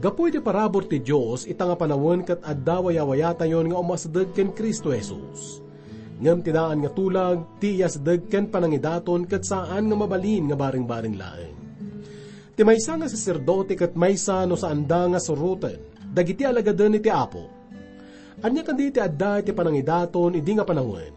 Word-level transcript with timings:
Gapoy 0.00 0.32
ti 0.32 0.40
parabor 0.40 0.88
ti 0.88 0.96
Diyos 0.96 1.44
itang 1.44 1.76
panawon 1.76 2.24
kat 2.24 2.40
adawayawaya 2.40 3.36
tayon 3.36 3.68
nga 3.68 3.76
umasadag 3.76 4.32
ken 4.32 4.48
Kristo 4.56 4.96
Jesus. 4.96 5.60
Ngam 6.16 6.40
tinaan 6.40 6.80
nga 6.80 6.88
tulag, 6.88 7.60
ti 7.60 7.84
iasdag 7.84 8.32
ken 8.32 8.48
panangidaton 8.48 9.28
kat 9.28 9.44
saan 9.44 9.92
nga 9.92 9.96
mabalin 10.00 10.48
nga 10.48 10.56
baring-baring 10.56 11.16
laeng. 11.20 11.56
Ti 12.56 12.64
maysa 12.64 12.96
nga 12.96 13.12
saserdote 13.12 13.76
kat 13.76 13.92
maysa 13.92 14.48
no 14.48 14.56
sa 14.56 14.72
anda 14.72 15.04
nga 15.04 15.20
suruten, 15.20 15.92
dagiti 16.08 16.48
alagadan 16.48 16.96
ni 16.96 17.00
ti 17.04 17.12
Apo. 17.12 17.44
Anya 18.40 18.64
kandi 18.64 18.96
ti 18.96 19.04
adda 19.04 19.44
ti 19.44 19.52
panangidaton 19.52 20.32
idi 20.32 20.56
nga 20.56 20.64
panawon. 20.64 21.12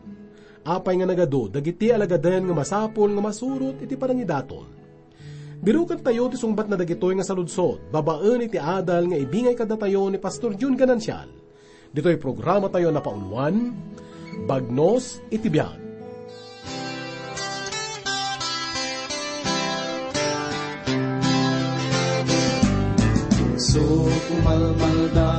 Apay 0.68 1.00
nga 1.00 1.08
nagado, 1.08 1.48
dagiti 1.48 1.88
alagadan 1.88 2.52
nga 2.52 2.56
masapol 2.56 3.08
nga 3.16 3.24
masurot 3.24 3.80
iti 3.80 3.96
panangidaton 3.96 4.83
Birukan 5.64 6.04
tayo 6.04 6.28
ti 6.28 6.36
sungbat 6.36 6.68
na 6.68 6.76
dagitoy 6.76 7.16
nga 7.16 7.24
saludsod, 7.24 7.88
babaan 7.88 8.44
iti 8.44 8.60
adal 8.60 9.08
nga 9.08 9.16
ibingay 9.16 9.56
kada 9.56 9.80
tayo 9.80 10.12
ni 10.12 10.20
Pastor 10.20 10.60
June 10.60 10.76
Ganansyal. 10.76 11.32
Dito'y 11.96 12.20
programa 12.20 12.68
tayo 12.68 12.92
na 12.92 13.00
paunwan, 13.00 13.72
Bagnos 14.44 15.24
Itibiyag. 15.32 15.80
So, 23.56 23.80
umalmal 24.36 25.00
da 25.16 25.32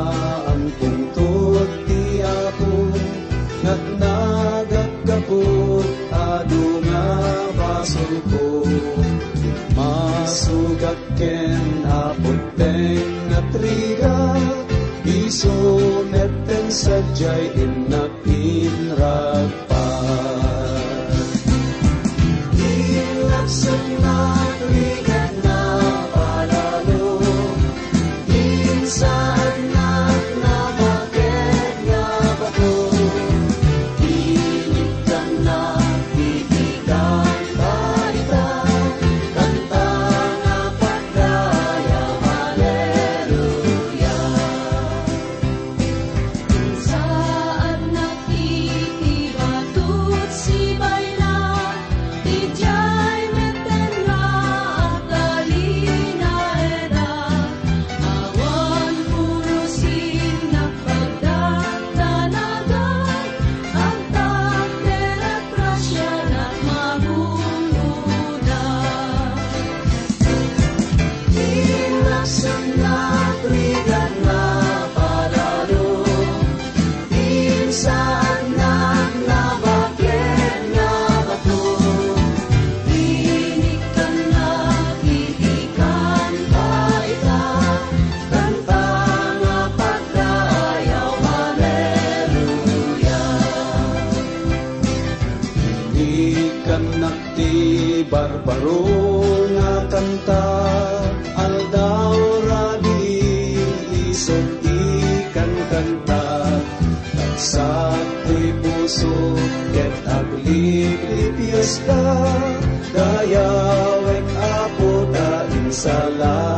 salam. 115.84 116.54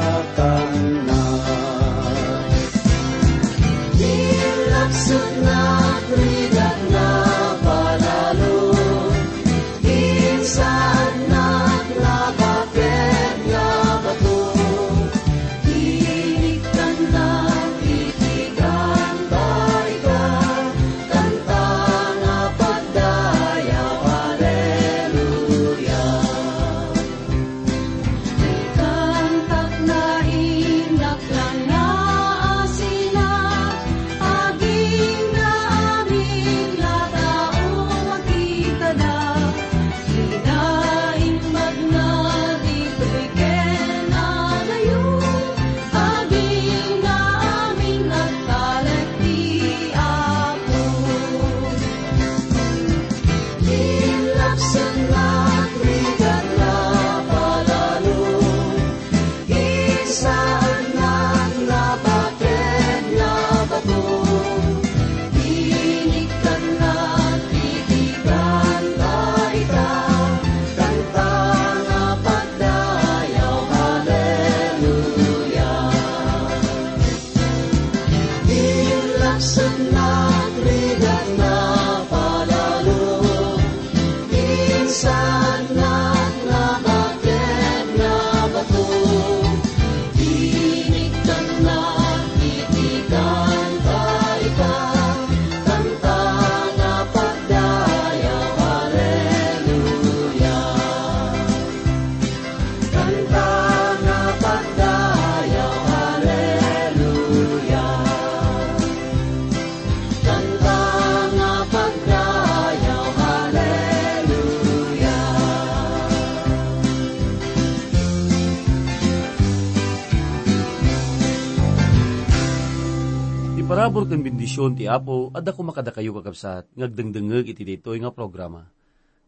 Sabor 123.97 124.13
kang 124.13 124.29
bendisyon 124.29 124.77
ti 124.77 124.85
Apo, 124.85 125.33
at 125.33 125.41
ako 125.41 125.73
makada 125.73 125.89
kayo 125.89 126.13
kakabsat, 126.13 126.69
ngagdengdengag 126.77 127.49
iti 127.49 127.65
ditoy 127.65 127.97
nga 127.97 128.13
programa. 128.13 128.69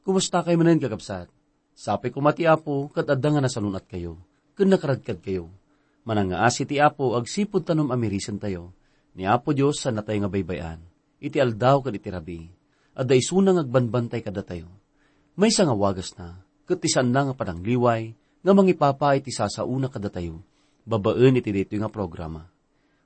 Kumusta 0.05 0.45
kayo 0.45 0.61
manan 0.61 0.77
kakabsat? 0.77 1.33
Sapi 1.73 2.13
ko 2.13 2.21
mati 2.21 2.45
Apo, 2.45 2.93
katadda 2.93 3.33
nga 3.33 3.41
nasalunat 3.49 3.89
kayo, 3.89 4.21
kun 4.53 4.69
nakaradkad 4.69 5.25
kayo. 5.25 5.49
Manangaasi 6.05 6.69
ti 6.69 6.77
Apo, 6.85 7.17
agsipod 7.17 7.65
tanom 7.65 7.89
amirisan 7.89 8.37
tayo, 8.37 8.77
ni 9.17 9.25
Apo 9.25 9.57
Diyos 9.57 9.81
sa 9.81 9.89
natay 9.89 10.21
nga 10.21 10.29
baybayan, 10.29 10.85
iti 11.17 11.41
aldaw 11.41 11.81
kan 11.81 11.97
iti 11.97 12.13
rabi, 12.13 12.45
at 12.93 13.09
daisunang 13.09 13.65
agbanbantay 13.65 14.21
kada 14.21 14.45
tayo. 14.45 14.69
May 15.33 15.49
nga 15.49 15.73
wagas 15.73 16.13
na, 16.21 16.45
katisan 16.69 17.09
na 17.09 17.25
nga 17.25 17.33
panangliway, 17.33 18.13
nga 18.45 18.53
mangipapa 18.53 19.17
iti 19.17 19.33
sasauna 19.33 19.89
kada 19.89 20.13
tayo, 20.13 20.45
babaen 20.85 21.41
iti 21.41 21.57
dito 21.57 21.73
nga 21.81 21.89
programa 21.89 22.53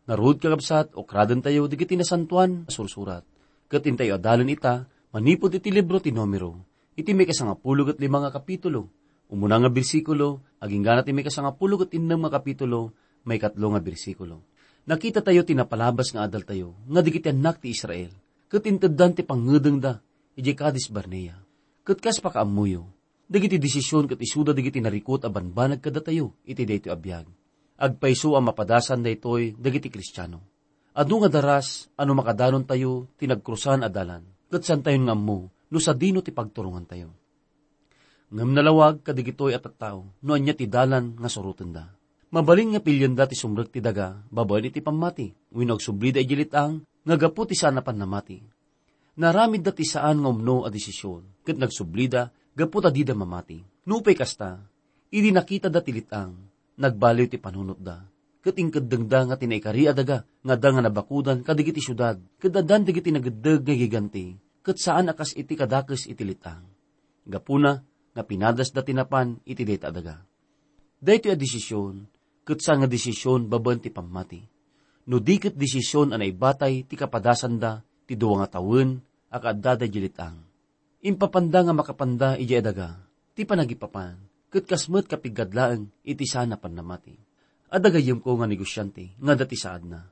Narud 0.02 0.43
kagabsat, 0.43 0.99
okradan 0.99 1.46
tayo, 1.46 1.70
digiti 1.70 1.94
nasantuan, 1.94 2.66
sursurat. 2.66 3.22
Kat 3.70 3.87
intay 3.87 4.10
adalan 4.10 4.50
ita, 4.50 4.90
manipod 5.14 5.54
iti 5.54 5.70
libro 5.70 6.02
ti 6.02 6.10
numero, 6.10 6.58
iti 6.99 7.14
may 7.14 7.22
kasangapulog 7.22 7.94
at 7.94 7.99
lima 8.02 8.19
nga 8.19 8.34
kapitulo, 8.34 8.90
umuna 9.31 9.62
nga 9.62 9.70
bersikulo, 9.70 10.43
aging 10.58 10.82
ganat 10.82 11.06
iti 11.06 11.14
may 11.14 11.22
kasangapulog 11.22 11.87
at 11.87 11.94
innam 11.94 12.26
nga 12.26 12.34
kapitulo, 12.34 12.90
may 13.22 13.38
katlo 13.38 13.70
nga 13.70 13.78
bersikulo. 13.78 14.43
Nakita 14.90 15.22
tayo 15.22 15.46
tinapalabas 15.46 16.10
nga 16.10 16.26
adal 16.26 16.43
tayo, 16.43 16.75
nga 16.90 16.98
digiti 16.98 17.31
anak 17.31 17.62
ti 17.62 17.70
Israel, 17.70 18.10
kat 18.50 18.66
intaddan 18.66 19.14
ti 19.14 19.22
pangngedeng 19.22 19.78
da, 19.78 20.02
iti 20.34 20.50
kadis 20.50 20.90
Barnea. 20.90 21.38
Kat 21.87 22.02
kas 22.02 22.19
pakaamuyo, 22.19 22.90
digiti 23.31 23.55
desisyon 23.62 24.10
kat 24.10 24.19
isuda 24.19 24.50
digiti 24.50 24.82
narikot 24.82 25.22
a 25.22 25.31
banbanag 25.31 25.78
kada 25.78 26.02
tayo, 26.02 26.34
iti 26.43 26.66
dayto 26.66 26.90
abiyag. 26.90 27.31
Agpaiso 27.78 28.36
ang 28.36 28.52
mapadasan 28.52 29.00
daytoy 29.00 29.56
dagiti 29.56 29.88
Kristiyano. 29.88 30.44
Adu 30.92 31.24
nga 31.24 31.30
daras, 31.32 31.88
ano 31.96 32.12
makadanon 32.12 32.69
tayo, 32.69 33.08
tinagkrusan 33.16 33.80
adalan, 33.80 34.20
kat 34.52 34.60
san 34.60 34.84
tayo 34.84 35.00
nga 35.00 35.16
mo, 35.16 35.48
no 35.72 35.78
sa 35.80 35.96
dino 35.96 36.20
ti 36.20 36.36
pagturungan 36.36 36.84
tayo. 36.84 37.16
Ngam 38.32 38.52
nalawag 38.52 39.00
kadigitoy 39.00 39.56
at 39.56 39.64
tao, 39.80 40.08
no 40.20 40.30
anya 40.36 40.52
ti 40.52 40.69
dalan 40.69 41.16
nga 41.16 41.32
surutan 41.32 41.72
da. 41.72 41.88
Mabaling 42.32 42.76
nga 42.76 42.80
pilyon 42.80 43.12
da 43.12 43.28
ti 43.28 43.36
sumrek 43.36 43.72
ti 43.72 43.80
daga, 43.84 44.20
babayan 44.32 44.72
iti 44.72 44.80
pamati, 44.80 45.32
winog 45.52 45.84
sublida 45.84 46.16
ijilitang, 46.16 46.80
nga 47.04 47.16
gapu 47.20 47.44
ti 47.44 47.52
sana 47.52 47.84
pan 47.84 48.00
namati. 48.00 48.40
Naramid 49.20 49.60
da 49.60 49.72
ti 49.72 49.84
saan 49.84 50.24
nga 50.24 50.32
umno 50.32 50.64
a 50.64 50.72
desisyon, 50.72 51.44
kat 51.44 51.60
nagsublida, 51.60 52.32
gapu 52.56 52.80
ta 52.80 52.88
di 52.88 53.04
da 53.04 53.12
mamati. 53.12 53.60
Nupay 53.84 54.16
kasta, 54.16 54.64
idi 55.12 55.28
nakita 55.28 55.69
da 55.69 55.84
ti 55.84 55.92
litang, 55.92 56.42
nagbaliw 56.76 57.28
ti 57.28 57.38
panunot 57.40 57.80
da. 57.80 58.04
Kat 58.42 58.58
ingkadeng 58.58 59.06
da 59.06 59.22
nga 59.22 59.38
tinaikari 59.38 59.86
adaga, 59.86 60.26
nga 60.42 60.54
da 60.58 60.69
nga 60.74 60.82
nabakudan 60.82 61.46
kadigiti 61.46 61.78
syudad, 61.78 62.19
kadadan 62.42 62.82
digiti 62.82 63.14
nagedeg 63.14 63.62
nga 63.62 63.74
giganti, 63.78 64.34
kat 64.66 64.82
saan 64.82 65.06
akas 65.06 65.38
iti 65.38 65.54
kadakes 65.54 66.10
iti 66.10 66.26
litang. 66.26 66.66
Gapuna, 67.22 67.78
nga 68.12 68.22
pinadas 68.26 68.74
da 68.74 68.82
tinapan 68.82 69.38
iti 69.46 69.62
data 69.62 69.94
adaga. 69.94 70.26
Dahito 70.98 71.30
a 71.30 71.38
desisyon, 71.38 72.06
kat 72.42 72.58
sa 72.58 72.74
nga 72.74 72.90
desisyon 72.90 73.46
baban 73.46 73.78
ti 73.78 73.94
pamati. 73.94 74.42
No 75.06 75.19
di 75.19 75.38
kat 75.38 75.54
desisyon 75.54 76.14
anay 76.14 76.34
batay 76.34 76.82
ti 76.86 76.94
kapadasan 76.98 77.62
da, 77.62 77.82
ti 78.06 78.19
duwa 78.19 78.42
nga 78.42 78.58
tawen, 78.58 78.98
akadada 79.30 79.86
jilitang. 79.86 80.38
Impapanda 81.02 81.66
nga 81.66 81.74
makapanda 81.74 82.38
iji 82.38 82.58
adaga, 82.58 83.02
ti 83.34 83.42
panagipapan, 83.42 84.14
kat 84.52 84.69
kasmet 84.69 85.08
kapigadlaeng 85.08 85.88
iti 86.04 86.28
sana 86.28 86.60
pan 86.60 86.76
namati. 86.76 87.16
Adagayem 87.72 88.20
ko 88.20 88.37
nga 88.37 88.44
negosyante, 88.44 89.16
nga 89.16 89.32
dati 89.32 89.56
saad 89.56 89.88
na. 89.88 90.04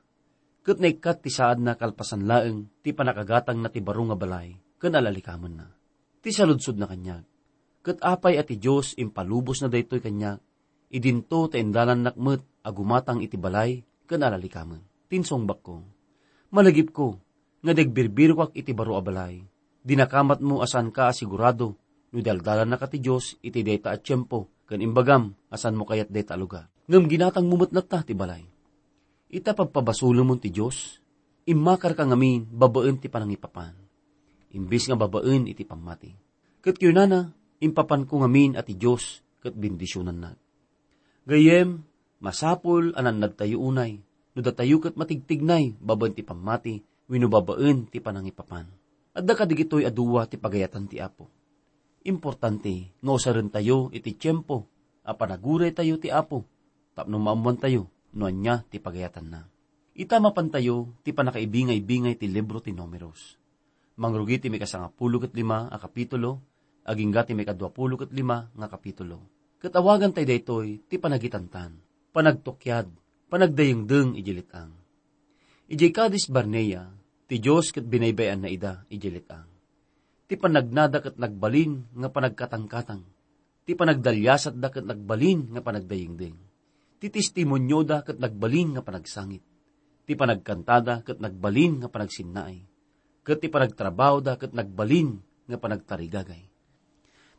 Kat 0.65 0.81
naikat 0.81 1.21
ti 1.21 1.29
saad 1.29 1.61
na 1.61 1.77
kalpasan 1.77 2.25
laeng, 2.25 2.65
ti 2.81 2.89
panakagatang 2.89 3.61
na 3.61 3.69
ti 3.69 3.85
baro 3.85 4.01
nga 4.09 4.17
balay, 4.17 4.57
kan 4.81 4.97
alalikaman 4.97 5.61
na. 5.61 5.69
Ti 6.25 6.33
saludsod 6.33 6.81
na 6.81 6.89
kanyag. 6.89 7.21
Kat 7.85 8.01
apay 8.01 8.41
at 8.41 8.49
ti 8.49 8.57
Diyos 8.57 8.97
impalubos 8.97 9.61
na 9.61 9.69
daytoy 9.69 10.01
kanyag, 10.01 10.41
idinto 10.89 11.45
ta 11.45 11.61
indalan 11.61 12.01
nakmet 12.01 12.41
agumatang 12.65 13.21
iti 13.21 13.37
balay, 13.37 13.85
kan 14.09 14.25
alalikaman. 14.25 14.81
Tinsong 15.05 15.45
bakko. 15.45 15.85
Malagip 16.49 16.89
ko, 16.89 17.21
nga 17.61 17.77
degbirbiro 17.77 18.33
kak 18.41 18.57
iti 18.57 18.73
baro 18.73 18.97
a 18.97 19.05
balay. 19.05 19.37
Dinakamat 19.85 20.41
mo 20.41 20.65
asan 20.65 20.89
ka 20.89 21.13
asigurado, 21.13 21.77
no 22.11 22.19
daldalan 22.19 22.67
na 22.67 22.77
ka 22.77 22.91
ti 22.91 22.99
Diyos 22.99 23.39
iti 23.39 23.63
data 23.63 23.95
at 23.95 24.03
tiyempo, 24.03 24.51
kan 24.67 24.83
imbagam 24.83 25.35
asan 25.47 25.79
mo 25.79 25.87
kayat 25.87 26.11
data 26.11 26.35
lugar. 26.35 26.67
Ngam 26.91 27.07
ginatang 27.07 27.47
mumatnat 27.47 27.87
ta 27.87 28.03
ti 28.03 28.11
balay. 28.11 28.43
Ita 29.31 29.55
pagpabasulo 29.55 30.27
mo 30.27 30.35
ti 30.35 30.51
Diyos, 30.51 30.99
imakar 31.47 31.95
ka 31.95 32.03
ngamin 32.03 32.51
babaen 32.51 32.99
ti 32.99 33.07
panangipapan. 33.07 33.71
Imbis 34.51 34.91
nga 34.91 34.99
babaen 34.99 35.47
iti 35.47 35.63
pamati. 35.63 36.11
Kat 36.59 36.75
na, 36.83 37.31
impapan 37.63 38.03
ko 38.03 38.21
ngamin 38.21 38.59
at 38.59 38.67
ti 38.67 38.75
Diyos, 38.75 39.23
kat 39.39 39.55
bindisyonan 39.55 40.19
na. 40.19 40.31
Gayem, 41.23 41.79
masapol 42.19 42.91
anan 42.99 43.23
nagtayo 43.23 43.63
unay, 43.63 44.03
no 44.35 44.39
datayo 44.43 44.83
kat 44.83 44.99
matigtignay, 44.99 45.79
babaen 45.79 46.11
ti 46.11 46.27
pamati, 46.27 46.75
wino 47.07 47.31
babaen 47.31 47.87
ti 47.87 48.03
panangipapan. 48.03 48.67
At 49.15 49.23
da 49.23 49.31
kadigitoy 49.31 49.87
aduwa 49.87 50.27
ti 50.27 50.35
pagayatan 50.35 50.91
ti 50.91 50.99
Apo. 50.99 51.40
Importante, 52.01 52.97
nga 52.97 53.11
usarin 53.13 53.53
tayo 53.53 53.93
iti 53.93 54.17
tiyempo, 54.17 54.65
a 55.05 55.13
panaguray 55.13 55.69
tayo 55.69 56.01
ti 56.01 56.09
Apo, 56.09 56.49
tapno 56.97 57.21
maamuan 57.21 57.61
tayo, 57.61 57.93
no 58.17 58.25
anya 58.25 58.65
ti 58.65 58.81
pagayatan 58.81 59.27
na. 59.29 59.41
Itama 59.93 60.33
pan 60.33 60.49
tayo, 60.49 60.97
ti 61.05 61.13
panakaibingay-bingay 61.13 62.17
ti 62.17 62.25
libro 62.25 62.57
ti 62.57 62.73
numeros. 62.73 63.37
Mangrugi 64.01 64.41
ti 64.41 64.47
may 64.49 64.57
kasangapulo 64.57 65.21
kat 65.21 65.37
lima 65.37 65.69
a 65.69 65.77
kapitulo, 65.77 66.41
aging 66.89 67.13
gati 67.13 67.37
may 67.37 67.45
kadwapulo 67.45 68.01
lima 68.09 68.49
nga 68.57 68.65
kapitulo. 68.65 69.21
Katawagan 69.61 70.09
tayo 70.09 70.25
daytoy, 70.25 70.81
ti 70.89 70.97
panagitantan, 70.97 71.77
panagtukyad, 72.09 72.89
panagdayengdeng 73.29 74.17
ijilitang. 74.17 74.73
Ijay 75.69 75.93
kadis 75.93 76.25
Barnea, 76.33 76.89
ti 77.29 77.37
Diyos 77.37 77.69
kat 77.69 77.85
binaybayan 77.85 78.41
na 78.41 78.49
ida 78.49 78.81
ijilitang. 78.89 79.50
Ti 80.31 80.39
panagnada 80.39 81.03
kat 81.03 81.19
nagbalin 81.19 81.91
nga 81.91 82.07
panagkatangkatang, 82.07 83.03
ti 83.67 83.75
panagdalyasat 83.75 84.55
da 84.55 84.71
kat 84.71 84.87
nagbalin 84.87 85.51
nga 85.51 85.59
panagdayengdeng. 85.59 86.39
Ti 87.03 87.11
testimonyo 87.11 87.83
da 87.83 87.99
kat 87.99 88.15
nagbalin 88.15 88.79
nga 88.79 88.79
panagsangit. 88.79 89.43
Ti 90.07 90.15
panagkantada 90.15 91.03
kat 91.03 91.19
nagbalin 91.19 91.83
nga 91.83 91.91
panagsinnaay. 91.91 92.63
Kat 93.27 93.43
ti 93.43 93.51
panagtrabaho 93.51 94.23
da 94.23 94.39
kat 94.39 94.55
nagbalin 94.55 95.19
nga 95.51 95.59
panagtarigagay. 95.59 96.47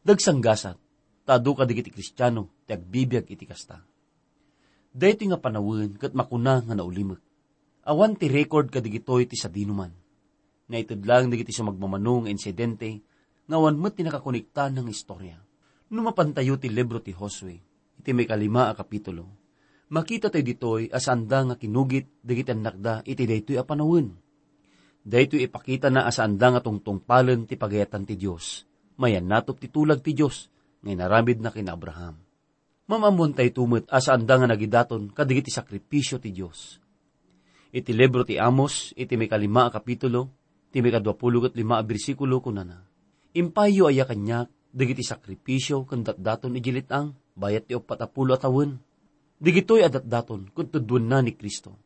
Dagsanggasat, 0.05 0.77
tado 1.25 1.51
ka 1.57 1.65
digiti 1.65 1.89
kristyano, 1.89 2.61
ti 2.69 2.77
agbibiyag 2.77 3.25
iti 3.25 3.49
kasta. 3.49 3.81
Dahito 4.93 5.25
nga 5.33 5.41
panawin 5.41 5.97
kat 5.97 6.13
makuna 6.13 6.61
nga 6.61 6.77
naulimag. 6.77 7.25
Awan 7.89 8.21
ti 8.21 8.29
record 8.29 8.69
kadigitoy 8.69 9.25
ti 9.25 9.41
sa 9.41 9.49
dinuman. 10.73 10.81
Na 10.81 10.81
itudlang 10.81 11.29
digiti 11.29 11.53
sa 11.53 11.69
magmamanong 11.69 12.33
insidente, 12.33 13.05
nga 13.45 13.57
awan 13.61 13.77
mo't 13.77 13.93
ti 13.93 14.03
nakakonekta 14.03 14.73
ng 14.73 14.89
istorya. 14.89 15.37
Numapantayo 15.93 16.57
ti 16.57 16.73
libro 16.73 17.05
ti 17.05 17.13
Josue, 17.13 17.61
iti 18.01 18.11
may 18.17 18.25
kalima 18.25 18.73
a 18.73 18.75
kapitulo. 18.75 19.29
Makita 19.93 20.33
tayo 20.33 20.41
ditoy 20.41 20.89
asanda 20.89 21.45
nga 21.45 21.57
kinugit 21.61 22.25
digiti 22.25 22.57
nakda 22.57 23.05
iti 23.05 23.29
daytoy 23.29 23.61
a 23.61 23.65
panawin. 23.69 24.17
Daytoy 25.05 25.45
ipakita 25.45 25.93
na 25.93 26.09
asanda 26.09 26.49
nga 26.49 26.65
tungtungpalan 26.65 27.45
ti 27.45 27.61
pagayatan 27.61 28.09
ti 28.09 28.17
Dios. 28.17 28.65
Mayan 28.97 29.29
natop 29.29 29.61
ti 29.61 29.69
tulag 29.69 30.01
ti 30.01 30.17
Dios, 30.17 30.49
ngay 30.81 30.97
naramid 30.97 31.45
na 31.45 31.53
kina 31.53 31.77
Abraham. 31.77 32.17
Mamamon 32.89 33.37
tayo 33.37 33.53
tumot 33.53 33.85
asanda 33.93 34.41
nga 34.41 34.49
nagidaton 34.49 35.13
kadigiti 35.13 35.53
sakripisyo 35.53 36.17
ti 36.17 36.33
Dios 36.33 36.81
iti 37.73 37.97
libro 37.97 38.23
ti 38.23 38.37
Amos, 38.37 38.93
iti 38.95 39.17
may 39.17 39.27
kalima 39.27 39.67
a 39.67 39.73
kapitulo, 39.73 40.29
iti 40.73 40.81
may 40.81 40.89
kadwapulo 40.89 41.45
at 41.45 41.53
lima 41.53 41.77
a 41.77 41.85
bersikulo 41.85 42.41
kunana. 42.41 42.81
Impayo 43.37 43.93
aya 43.93 44.09
kanya, 44.09 44.49
digiti 44.73 45.05
sakripisyo, 45.05 45.85
kandat 45.85 46.17
daton 46.17 46.57
ijilitang, 46.57 47.13
bayat 47.37 47.69
ti 47.69 47.77
opatapulo 47.77 48.33
atawin. 48.33 48.81
Digitoy 49.37 49.85
adat 49.85 50.09
daton, 50.09 50.49
tudwan 50.49 51.13
na 51.13 51.21
ni 51.21 51.37
Kristo. 51.37 51.77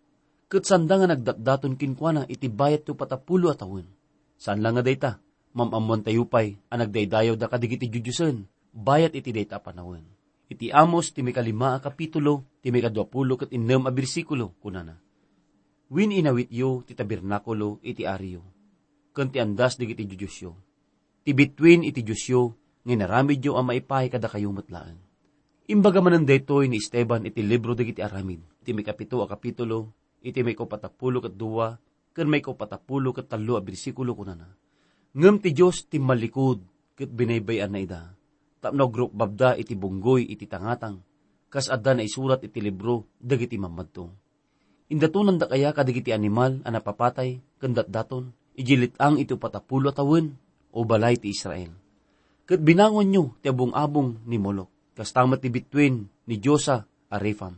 Kat 0.46 0.62
sanda 0.62 1.02
nga 1.02 1.10
nagdatdaton 1.10 1.74
kinkwana, 1.74 2.30
iti 2.30 2.46
bayat 2.46 2.86
ti 2.86 2.94
opatapulo 2.94 3.50
atawin. 3.50 3.90
Saan 4.38 4.62
lang 4.62 4.78
nga 4.78 4.86
dayta? 4.86 5.18
Mamamon 5.50 6.06
tayo 6.06 6.30
pa'y, 6.30 6.54
ang 6.70 6.86
nagdaydayaw 6.86 7.34
da 7.34 7.50
kadigiti 7.50 7.90
jujusen, 7.90 8.46
bayat 8.70 9.18
iti 9.18 9.34
dayta 9.34 9.58
panawin. 9.58 10.06
Iti 10.46 10.70
Amos, 10.70 11.10
ti 11.10 11.26
may 11.26 11.34
kalima 11.34 11.74
a 11.74 11.82
kapitulo, 11.82 12.46
ti 12.62 12.70
may 12.70 12.86
kadwapulo 12.86 13.34
kat 13.34 13.50
inem 13.50 13.82
a 13.82 13.90
bersikulo, 13.90 14.54
kunana 14.62 14.94
win 15.86 16.10
inawit 16.10 16.50
yo 16.50 16.82
ti 16.82 16.98
tabernakulo 16.98 17.78
iti 17.82 18.02
ariyo. 18.02 18.42
Kun 19.16 19.32
ti 19.32 19.40
andas 19.40 19.80
digiti 19.80 20.04
jujusyo. 20.04 20.52
Ti 21.24 21.32
between 21.32 21.88
iti 21.88 22.04
jusyo, 22.04 22.52
nga 22.84 22.92
naramid 22.92 23.40
yo 23.40 23.56
ang 23.56 23.72
maipay 23.72 24.12
kada 24.12 24.28
kayo 24.28 24.52
matlaan. 24.52 25.00
Imbaga 25.72 26.04
man 26.04 26.28
detoy 26.28 26.68
ni 26.68 26.76
Esteban 26.78 27.24
iti 27.24 27.40
libro 27.40 27.72
digiti 27.72 28.04
aramid. 28.04 28.44
Iti 28.60 28.76
may 28.76 28.84
kapito 28.84 29.24
a 29.24 29.26
kapitulo, 29.26 29.90
iti 30.20 30.44
may 30.44 30.52
kopatapulo 30.52 31.24
kat 31.24 31.34
duwa, 31.34 31.80
kan 32.12 32.28
may 32.28 32.44
kopatapulo 32.44 33.16
kat 33.16 33.32
talo 33.32 33.56
a 33.56 33.64
bersikulo 33.64 34.12
kunana. 34.12 34.52
Ngem 35.16 35.40
ti 35.40 35.56
Diyos 35.56 35.88
ti 35.88 35.96
malikod, 35.96 36.60
kat 36.92 37.08
binaybayan 37.08 37.72
na 37.72 37.80
ida. 37.80 38.02
Tapno 38.60 38.86
group 38.92 39.16
babda 39.16 39.56
iti 39.56 39.72
bunggoy 39.74 40.28
iti 40.28 40.44
tangatang, 40.44 41.00
kas 41.48 41.72
adda 41.72 41.96
na 41.96 42.04
isurat 42.04 42.44
iti 42.44 42.60
libro, 42.60 43.08
dagiti 43.16 43.56
mamadto. 43.56 44.12
Indatunan 44.92 45.40
da 45.40 45.50
kaya 45.50 45.74
kadigiti 45.74 46.14
animal 46.14 46.62
a 46.62 46.70
napapatay, 46.70 47.42
kandat 47.58 47.90
daton, 47.90 48.30
ijilit 48.56 48.96
ang 48.96 49.20
ito 49.20 49.36
patapulo 49.36 49.92
tawin, 49.92 50.32
o 50.72 50.84
balay 50.84 51.20
ti 51.20 51.32
Israel. 51.32 51.72
Kat 52.48 52.60
binangon 52.60 53.08
nyo 53.08 53.24
ti 53.40 53.48
abong-abong 53.52 54.24
ni 54.28 54.36
Molok, 54.40 54.96
kas 54.96 55.12
tamat 55.12 55.44
ti 55.44 55.48
between 55.52 56.08
ni 56.28 56.36
Diyosa 56.40 56.84
a 56.84 57.16
Refam. 57.16 57.56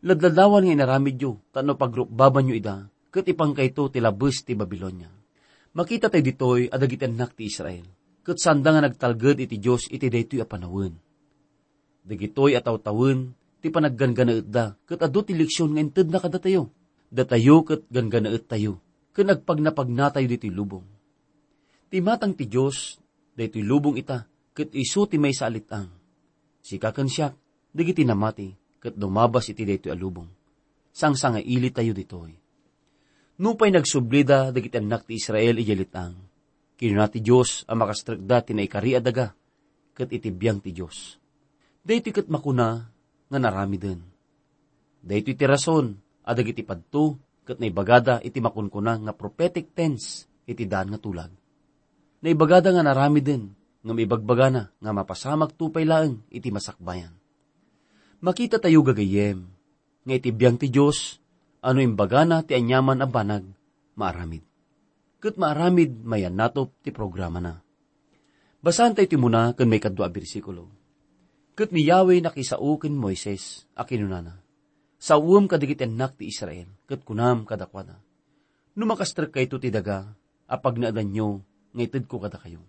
Ladladawan 0.00 0.64
nga 0.64 0.74
inaramid 0.74 1.20
yo, 1.20 1.44
tano 1.52 1.76
pagrupbaban 1.76 2.48
nyo 2.48 2.54
ida, 2.56 2.88
kat 3.12 3.28
ipang 3.28 3.52
kayto 3.52 3.92
ti 3.92 4.00
labus 4.00 4.48
ti 4.48 4.56
Babylonia. 4.56 5.12
Makita 5.76 6.08
tayo 6.08 6.24
ditoy 6.24 6.72
adagiti 6.72 7.04
anak 7.04 7.36
ti 7.36 7.46
Israel, 7.46 7.84
kat 8.24 8.40
sanda 8.40 8.72
nga 8.72 8.80
nagtalgad 8.80 9.44
iti 9.44 9.60
Diyos 9.60 9.92
iti 9.92 10.08
daytoy 10.08 10.40
a 10.40 10.48
panawin. 10.48 10.96
Dagitoy 12.00 12.56
ataw 12.56 12.80
tawin, 12.80 13.36
ti 13.60 13.68
panagganganaet 13.68 14.48
da, 14.48 14.72
kat 14.88 15.04
ado 15.04 15.20
ti 15.20 15.36
leksyon 15.36 15.76
nga 15.76 15.84
inted 15.84 16.08
na 16.08 16.16
kada 16.16 16.40
tayo. 16.40 16.72
Datayo 17.12 17.60
kat 17.66 17.84
ganganaet 17.92 18.48
tayo, 18.48 18.80
kat 19.10 19.24
nagpagnapag 19.26 19.88
tayo 20.14 20.26
dito'y 20.26 20.52
lubong. 20.54 20.86
Ti 21.90 21.98
matang 21.98 22.38
ti 22.38 22.46
Diyos, 22.46 23.02
daytoy 23.34 23.66
lubong 23.66 23.98
ita, 23.98 24.22
kat 24.54 24.70
iso 24.78 25.10
ti 25.10 25.18
may 25.18 25.34
salitang. 25.34 25.90
Sikakan 26.62 27.10
siya, 27.10 27.34
dagiti 27.74 28.06
namati, 28.06 28.54
kat 28.78 28.94
lumabas 28.94 29.50
iti 29.50 29.66
daytoy 29.66 29.90
alubong. 29.90 30.30
Sang 30.94 31.18
nga 31.18 31.42
ili 31.42 31.74
tayo 31.74 31.90
ditoy. 31.90 32.30
Nupay 33.42 33.74
nagsublida 33.74 34.54
dagiti 34.54 34.78
anak 34.78 35.10
ti 35.10 35.18
Israel 35.18 35.58
ijalitang. 35.58 36.14
Kinuna 36.78 37.10
ti 37.10 37.18
Diyos 37.18 37.66
ang 37.66 37.82
makastragda 37.82 38.46
ti 38.46 38.54
naikari 38.54 38.94
adaga, 38.94 39.34
kat 39.96 40.14
itibiyang 40.14 40.62
ti 40.62 40.70
Diyos. 40.70 41.18
Daytoy 41.82 42.14
kat 42.14 42.28
makuna, 42.30 42.86
nga 43.26 43.38
narami 43.38 43.78
din. 43.82 44.00
Daytoy 45.02 45.34
ti 45.34 45.44
rason, 45.48 45.96
adag 46.22 46.54
iti 46.54 46.62
padto, 46.62 47.18
kat 47.50 47.58
naibagada 47.58 48.22
iti 48.22 48.38
makunkuna 48.38 49.02
nga 49.02 49.10
prophetic 49.10 49.74
tense, 49.74 50.30
iti 50.46 50.70
daan 50.70 50.94
nga 50.94 51.02
tulag. 51.02 51.34
Naibagada 52.22 52.70
nga 52.70 52.86
narami 52.86 53.18
din, 53.18 53.50
nga 53.82 53.90
maibagbaga 53.90 54.54
na, 54.54 54.62
nga 54.70 54.94
mapasamag 54.94 55.58
tupay 55.58 55.82
laeng, 55.82 56.22
iti 56.30 56.54
masakbayan. 56.54 57.10
Makita 58.22 58.62
tayo 58.62 58.86
gagayem, 58.86 59.50
nga 60.06 60.14
iti 60.14 60.30
biyang 60.30 60.62
ti 60.62 60.70
Diyos, 60.70 61.18
ano 61.58 61.82
imbaga 61.82 62.22
na 62.22 62.46
ti 62.46 62.54
anyaman 62.54 63.02
a 63.02 63.08
banag, 63.10 63.42
maaramid. 63.98 64.46
Kat 65.18 65.34
maaramid, 65.34 66.06
mayan 66.06 66.38
natop 66.38 66.70
ti 66.86 66.94
programa 66.94 67.42
na. 67.42 67.58
Basahan 68.62 68.94
tayo 68.94 69.10
muna, 69.18 69.58
kan 69.58 69.66
may 69.66 69.82
kadwa 69.82 70.06
bersikulo. 70.06 70.70
Kat 71.58 71.74
ni 71.74 71.82
Yahweh 71.82 72.22
nakisao 72.22 72.78
ken 72.78 72.94
Moises, 72.94 73.66
akinunana. 73.74 74.39
Sa 75.00 75.16
uwam 75.16 75.48
kadigit 75.48 75.80
anak 75.80 76.20
ti 76.20 76.28
Israel, 76.28 76.68
kat 76.84 77.00
kunam 77.08 77.48
kadakwada. 77.48 77.96
Numakastrak 78.76 79.32
kay 79.32 79.48
ti 79.48 79.72
daga, 79.72 80.12
apag 80.44 80.76
naadan 80.76 81.08
nyo, 81.08 81.40
nga 81.72 81.82
itid 81.88 82.04
ko 82.04 82.20
kada 82.20 82.36
kayo. 82.36 82.60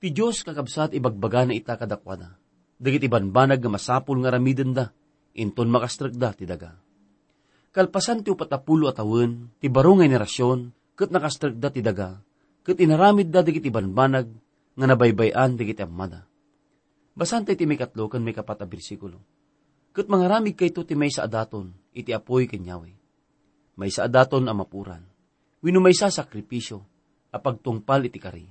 Ti 0.00 0.08
Diyos 0.08 0.40
kakabsat 0.40 0.96
ibagbaga 0.96 1.44
na 1.44 1.52
ita 1.52 1.76
kadakwada. 1.76 2.40
Dagit 2.80 3.04
ibanbanag 3.04 3.60
nga 3.60 3.70
masapul 3.70 4.24
nga 4.24 4.32
ramiden 4.32 4.72
da, 4.72 4.88
inton 5.36 5.68
makastrak 5.68 6.16
da 6.16 6.32
ti 6.32 6.48
daga. 6.48 6.80
Kalpasan 7.76 8.24
ti 8.24 8.32
upatapulo 8.32 8.88
atawin, 8.88 9.52
ti 9.60 9.68
baro 9.68 10.00
nga 10.00 10.08
generasyon, 10.08 10.72
kat 10.96 11.12
nakastrak 11.12 11.60
da 11.60 11.68
ti 11.68 11.84
daga, 11.84 12.24
kat 12.64 12.80
inaramid 12.80 13.28
da 13.28 13.44
dagit 13.44 13.68
ibanbanag, 13.68 14.32
nga 14.74 14.86
nabaybayan 14.88 15.60
dagit 15.60 15.84
amada 15.84 16.26
Basan 17.14 17.46
tayo 17.46 17.54
ti 17.54 17.62
may 17.62 17.78
katlo 17.78 18.10
kan 18.10 18.26
may 18.26 18.34
kapat 18.34 18.58
a 18.58 18.66
bersikulo. 18.66 19.22
Kat 19.94 20.10
mangaramig 20.10 20.58
kay 20.58 20.74
ti 20.74 20.98
may 20.98 21.06
sa 21.06 21.30
adaton, 21.30 21.70
iti 21.94 22.10
apoy 22.10 22.50
kanyawe. 22.50 22.90
May 23.78 23.94
sa 23.94 24.10
adaton 24.10 24.42
ang 24.50 24.58
mapuran. 24.58 25.06
Wino 25.62 25.78
may 25.78 25.94
sa 25.94 26.10
sakripisyo, 26.10 26.82
apagtungpal 27.30 28.10
iti 28.10 28.18
kari. 28.18 28.42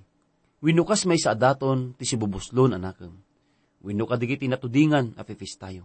Wino 0.64 0.88
kas 0.88 1.04
may 1.04 1.20
sa 1.20 1.36
adaton 1.36 2.00
ti 2.00 2.08
sibubuslon 2.08 2.80
anakam. 2.80 3.20
Wino 3.84 4.08
kadigiti 4.08 4.48
natudingan 4.48 5.20
a 5.20 5.28
tayo. 5.28 5.84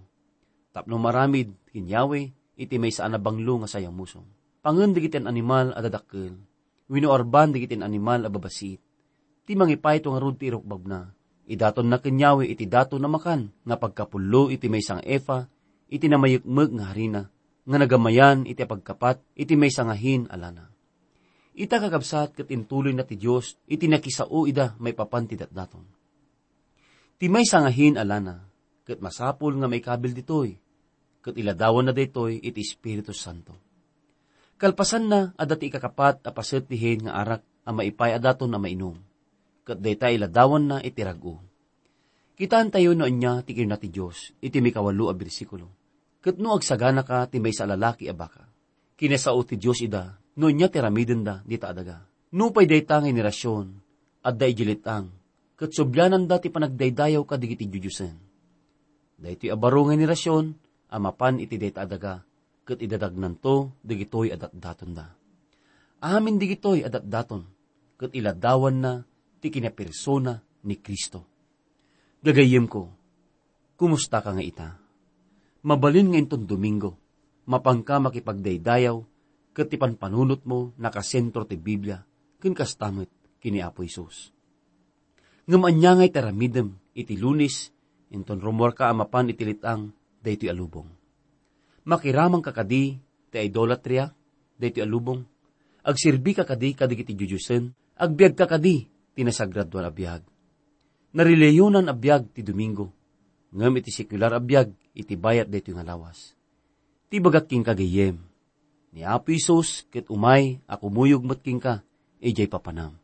Tapno 0.70 0.94
maramid 1.02 1.50
kinyawe, 1.74 2.20
iti 2.54 2.78
may 2.78 2.94
sa 2.94 3.10
anabanglo 3.10 3.58
nga 3.66 3.74
sayang 3.74 3.98
musong. 3.98 4.30
Pangan 4.62 4.94
digitin 4.94 5.26
animal 5.26 5.74
a 5.74 5.82
dadakkel. 5.82 6.38
Wino 6.86 7.10
arban 7.10 7.50
digitin 7.50 7.82
animal 7.82 8.22
a 8.22 8.30
babasit. 8.30 8.78
Ti 9.42 9.58
mangipay 9.58 9.98
to 9.98 10.14
nga 10.14 10.22
rud 10.22 10.38
ti 10.38 10.54
irokbab 10.54 10.86
na 10.86 11.17
Idaton 11.48 11.88
na 11.88 11.96
kanyawi 11.96 12.52
iti 12.52 12.68
dato 12.68 13.00
na 13.00 13.08
makan, 13.08 13.48
nga 13.64 13.80
pagkapulo 13.80 14.52
iti 14.52 14.68
may 14.68 14.84
sang 14.84 15.00
efa, 15.00 15.48
iti 15.88 16.04
namayukmeg 16.04 16.76
nga 16.76 16.92
harina, 16.92 17.22
nga 17.64 17.76
nagamayan 17.80 18.44
iti 18.44 18.68
pagkapat, 18.68 19.24
iti 19.32 19.56
may 19.56 19.72
sangahin 19.72 20.28
alana. 20.28 20.68
Ita 21.56 21.80
kakabsat 21.80 22.36
kat 22.36 22.52
intuloy 22.52 22.92
na 22.92 23.08
ti 23.08 23.16
Diyos, 23.16 23.56
iti 23.64 23.88
nakisao 23.88 24.44
ida 24.44 24.76
may 24.76 24.92
papantidat 24.92 25.48
daton. 25.48 25.88
Ti 27.16 27.26
may 27.32 27.48
sangahin 27.48 27.96
alana, 27.96 28.44
kat 28.84 29.00
masapul 29.00 29.56
nga 29.56 29.72
may 29.72 29.80
kabil 29.80 30.12
ditoy, 30.12 30.52
kat 31.24 31.32
iladawan 31.32 31.88
na 31.88 31.96
ditoy 31.96 32.44
iti 32.44 32.60
Espiritu 32.60 33.16
Santo. 33.16 33.56
Kalpasan 34.60 35.08
na 35.08 35.32
adati 35.32 35.72
ikakapat 35.72 36.28
apaset 36.28 36.68
tihin 36.68 37.08
nga 37.08 37.24
arak 37.24 37.42
ang 37.64 37.80
maipay 37.80 38.12
adaton 38.12 38.52
na 38.52 38.60
mainom 38.60 39.07
kat 39.68 39.84
dayta 39.84 40.08
iladawan 40.08 40.64
na 40.64 40.76
itirago. 40.80 41.44
Kitaan 42.40 42.72
tayo 42.72 42.96
noon 42.96 43.20
niya, 43.20 43.44
tikir 43.44 43.68
na 43.68 43.76
ti 43.76 43.92
Diyos, 43.92 44.32
iti 44.40 44.64
may 44.64 44.72
kawalu 44.72 45.12
a 45.12 45.14
bersikulo. 45.14 45.68
Kat 46.25 46.40
no 46.40 46.56
agsagana 46.56 47.04
ka, 47.04 47.28
timay 47.28 47.52
sa 47.52 47.68
lalaki 47.68 48.08
a 48.08 48.16
baka. 48.16 48.48
Kinasao 48.96 49.44
ti 49.44 49.60
Diyos 49.60 49.84
ida, 49.84 50.16
noon 50.40 50.56
niya 50.56 50.72
tiramiden 50.72 51.20
da, 51.20 51.44
di 51.44 51.60
adaga. 51.60 52.08
Nupay 52.32 52.64
dayta 52.64 53.04
nga 53.04 53.12
inirasyon, 53.12 53.66
at 54.25 54.40
da 54.40 54.48
ijilitang, 54.48 55.12
kat 55.58 55.70
subyanan 55.76 56.25
da 56.25 56.40
ti 56.40 56.48
panagdaydayaw 56.48 57.26
ka 57.28 57.37
digiti 57.37 57.68
Diyusen. 57.68 58.16
Daytoy 59.18 59.50
abaro 59.50 59.84
nga 59.84 59.98
inirasyon, 59.98 60.44
amapan 60.94 61.42
iti 61.42 61.58
dayta 61.58 61.84
adaga, 61.84 62.22
kat 62.62 62.78
idadagnan 62.78 63.34
to, 63.42 63.75
digitoy 63.82 64.30
adat 64.30 64.54
daton 64.54 64.94
da. 64.94 65.10
Amin 65.98 66.38
digitoy 66.38 66.87
adat 66.87 67.02
daton, 67.02 67.42
kat 67.98 68.14
iladawan 68.14 68.76
na, 68.78 68.92
ti 69.38 69.49
kinapersona 69.49 70.38
ni 70.66 70.76
Kristo. 70.78 71.25
Gagayem 72.18 72.66
ko, 72.66 72.90
kumusta 73.78 74.18
ka 74.18 74.35
nga 74.35 74.42
ita? 74.42 74.75
Mabalin 75.62 76.11
nga 76.11 76.18
inton 76.18 76.47
Domingo, 76.47 76.99
mapangka 77.47 78.02
makipagdaydayaw, 78.02 78.99
kat 79.54 79.75
panunot 79.75 80.47
mo 80.47 80.71
nakasentro 80.78 81.42
ti 81.47 81.59
Biblia, 81.59 82.02
kin 82.38 82.54
kastamit 82.54 83.11
kini 83.42 83.62
Apo 83.62 83.83
Isus. 83.83 84.30
Ngamanyangay 85.49 86.11
taramidem 86.14 86.76
iti 86.95 87.18
lunis, 87.18 87.71
inton 88.14 88.38
rumor 88.38 88.75
ka 88.75 88.90
amapan 88.90 89.33
itilitang 89.33 89.90
dayto 90.23 90.47
alubong. 90.47 90.87
Makiramang 91.88 92.45
kakadi 92.45 93.00
ti 93.30 93.38
idolatria, 93.40 94.12
dayto 94.59 94.85
alubong, 94.85 95.25
agsirbi 95.87 96.37
kakadi 96.37 96.76
kadigiti 96.76 97.16
jujusen, 97.16 97.73
agbiag 97.97 98.37
kakadi 98.37 98.97
tinasagrado 99.18 99.82
abiyag. 99.82 100.22
Narileyonan 101.10 101.90
abiyag 101.90 102.30
ti 102.30 102.46
Domingo, 102.46 102.94
ngam 103.50 103.82
iti 103.82 103.90
sekular 103.90 104.30
abiyag 104.30 104.70
iti 104.94 105.18
bayat 105.18 105.50
dito 105.50 105.75
nga 105.75 105.82
lawas. 105.82 106.38
Ti 107.10 107.18
bagat 107.18 107.50
king 107.50 107.66
kagayem, 107.66 108.22
ni 108.94 109.02
Apo 109.02 109.34
Isos 109.34 109.82
ket 109.90 110.06
umay 110.06 110.62
ako 110.70 110.87
muyog 110.94 111.26
mat 111.26 111.42
king 111.42 111.58
ka, 111.58 111.82
ejay 112.22 112.46
papanam. 112.46 112.94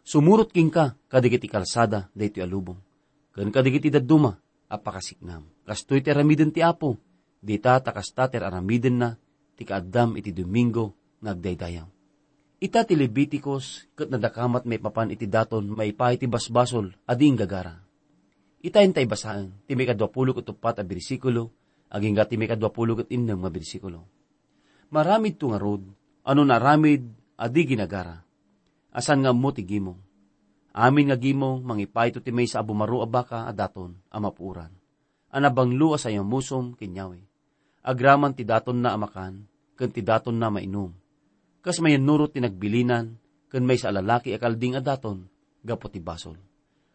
Sumurot 0.00 0.48
king 0.48 0.72
ka, 0.72 0.96
kadigiti 1.12 1.44
kalsada, 1.44 2.08
dito 2.16 2.40
alubong. 2.40 2.80
Kan 3.36 3.52
kadigiti 3.52 3.92
daduma, 3.92 4.40
apakasiknam. 4.72 5.44
Kastoy 5.68 6.00
ti 6.00 6.08
aramiden 6.08 6.56
ti 6.56 6.64
Apo, 6.64 6.96
dita 7.44 7.76
takasta 7.84 8.32
ter 8.32 8.40
aramiden 8.40 8.96
na, 8.96 9.20
ti 9.60 9.68
kaadam 9.68 10.16
iti 10.16 10.32
Domingo, 10.32 10.96
ngagdaydayaw. 11.20 11.99
Ita 12.60 12.84
ti 12.84 12.92
Leviticus, 12.92 13.88
kat 13.96 14.12
nadakamat 14.12 14.68
may 14.68 14.76
papan 14.76 15.08
iti 15.08 15.24
daton, 15.24 15.72
may 15.72 15.96
pa 15.96 16.12
iti 16.12 16.28
basbasol, 16.28 16.92
ading 17.08 17.40
gagara. 17.40 17.72
Ita 18.60 18.84
intay 18.84 19.08
basaan, 19.08 19.64
ti 19.64 19.72
may 19.72 19.88
kadwapulo 19.88 20.36
kat 20.36 20.52
upat 20.52 20.76
a 20.76 20.84
bersikulo, 20.84 21.56
aging 21.88 22.20
ti 22.28 22.36
may 22.36 22.44
kadwapulo 22.44 23.00
kat 23.00 23.08
innang 23.16 23.40
mga 23.40 23.56
bersikulo. 23.56 24.04
Maramid 24.92 25.40
tu 25.40 25.48
nga 25.48 25.56
rod, 25.56 25.88
ano 26.20 26.40
naramid, 26.44 27.00
adi 27.40 27.64
ginagara. 27.64 28.20
Asan 28.92 29.24
nga 29.24 29.32
mo 29.32 29.56
ti 29.56 29.64
gimong. 29.64 29.96
Amin 30.76 31.08
nga 31.08 31.16
gimong, 31.16 31.64
mangipay 31.64 32.12
to 32.12 32.20
ti 32.20 32.28
may 32.28 32.44
sa 32.44 32.60
abumaro 32.60 33.00
abaka 33.00 33.48
a 33.48 33.56
daton, 33.56 33.96
amapuran. 34.12 34.68
Anabanglo 35.32 35.96
sa 35.96 36.12
iyang 36.12 36.28
musom, 36.28 36.76
kinyawi. 36.76 37.24
Agraman 37.80 38.36
ti 38.36 38.44
daton 38.44 38.84
na 38.84 38.92
amakan, 38.92 39.48
kan 39.80 39.88
ti 39.88 40.04
daton 40.04 40.36
na 40.36 40.52
mainom 40.52 40.99
kas 41.60 41.80
may 41.84 41.96
nurot 42.00 42.32
ti 42.32 42.40
nagbilinan, 42.40 43.16
kan 43.50 43.62
may 43.64 43.76
sa 43.76 43.92
lalaki 43.92 44.32
akalding 44.32 44.80
adaton, 44.80 45.28
gapo 45.60 45.92
ti 45.92 46.00
basol. 46.00 46.36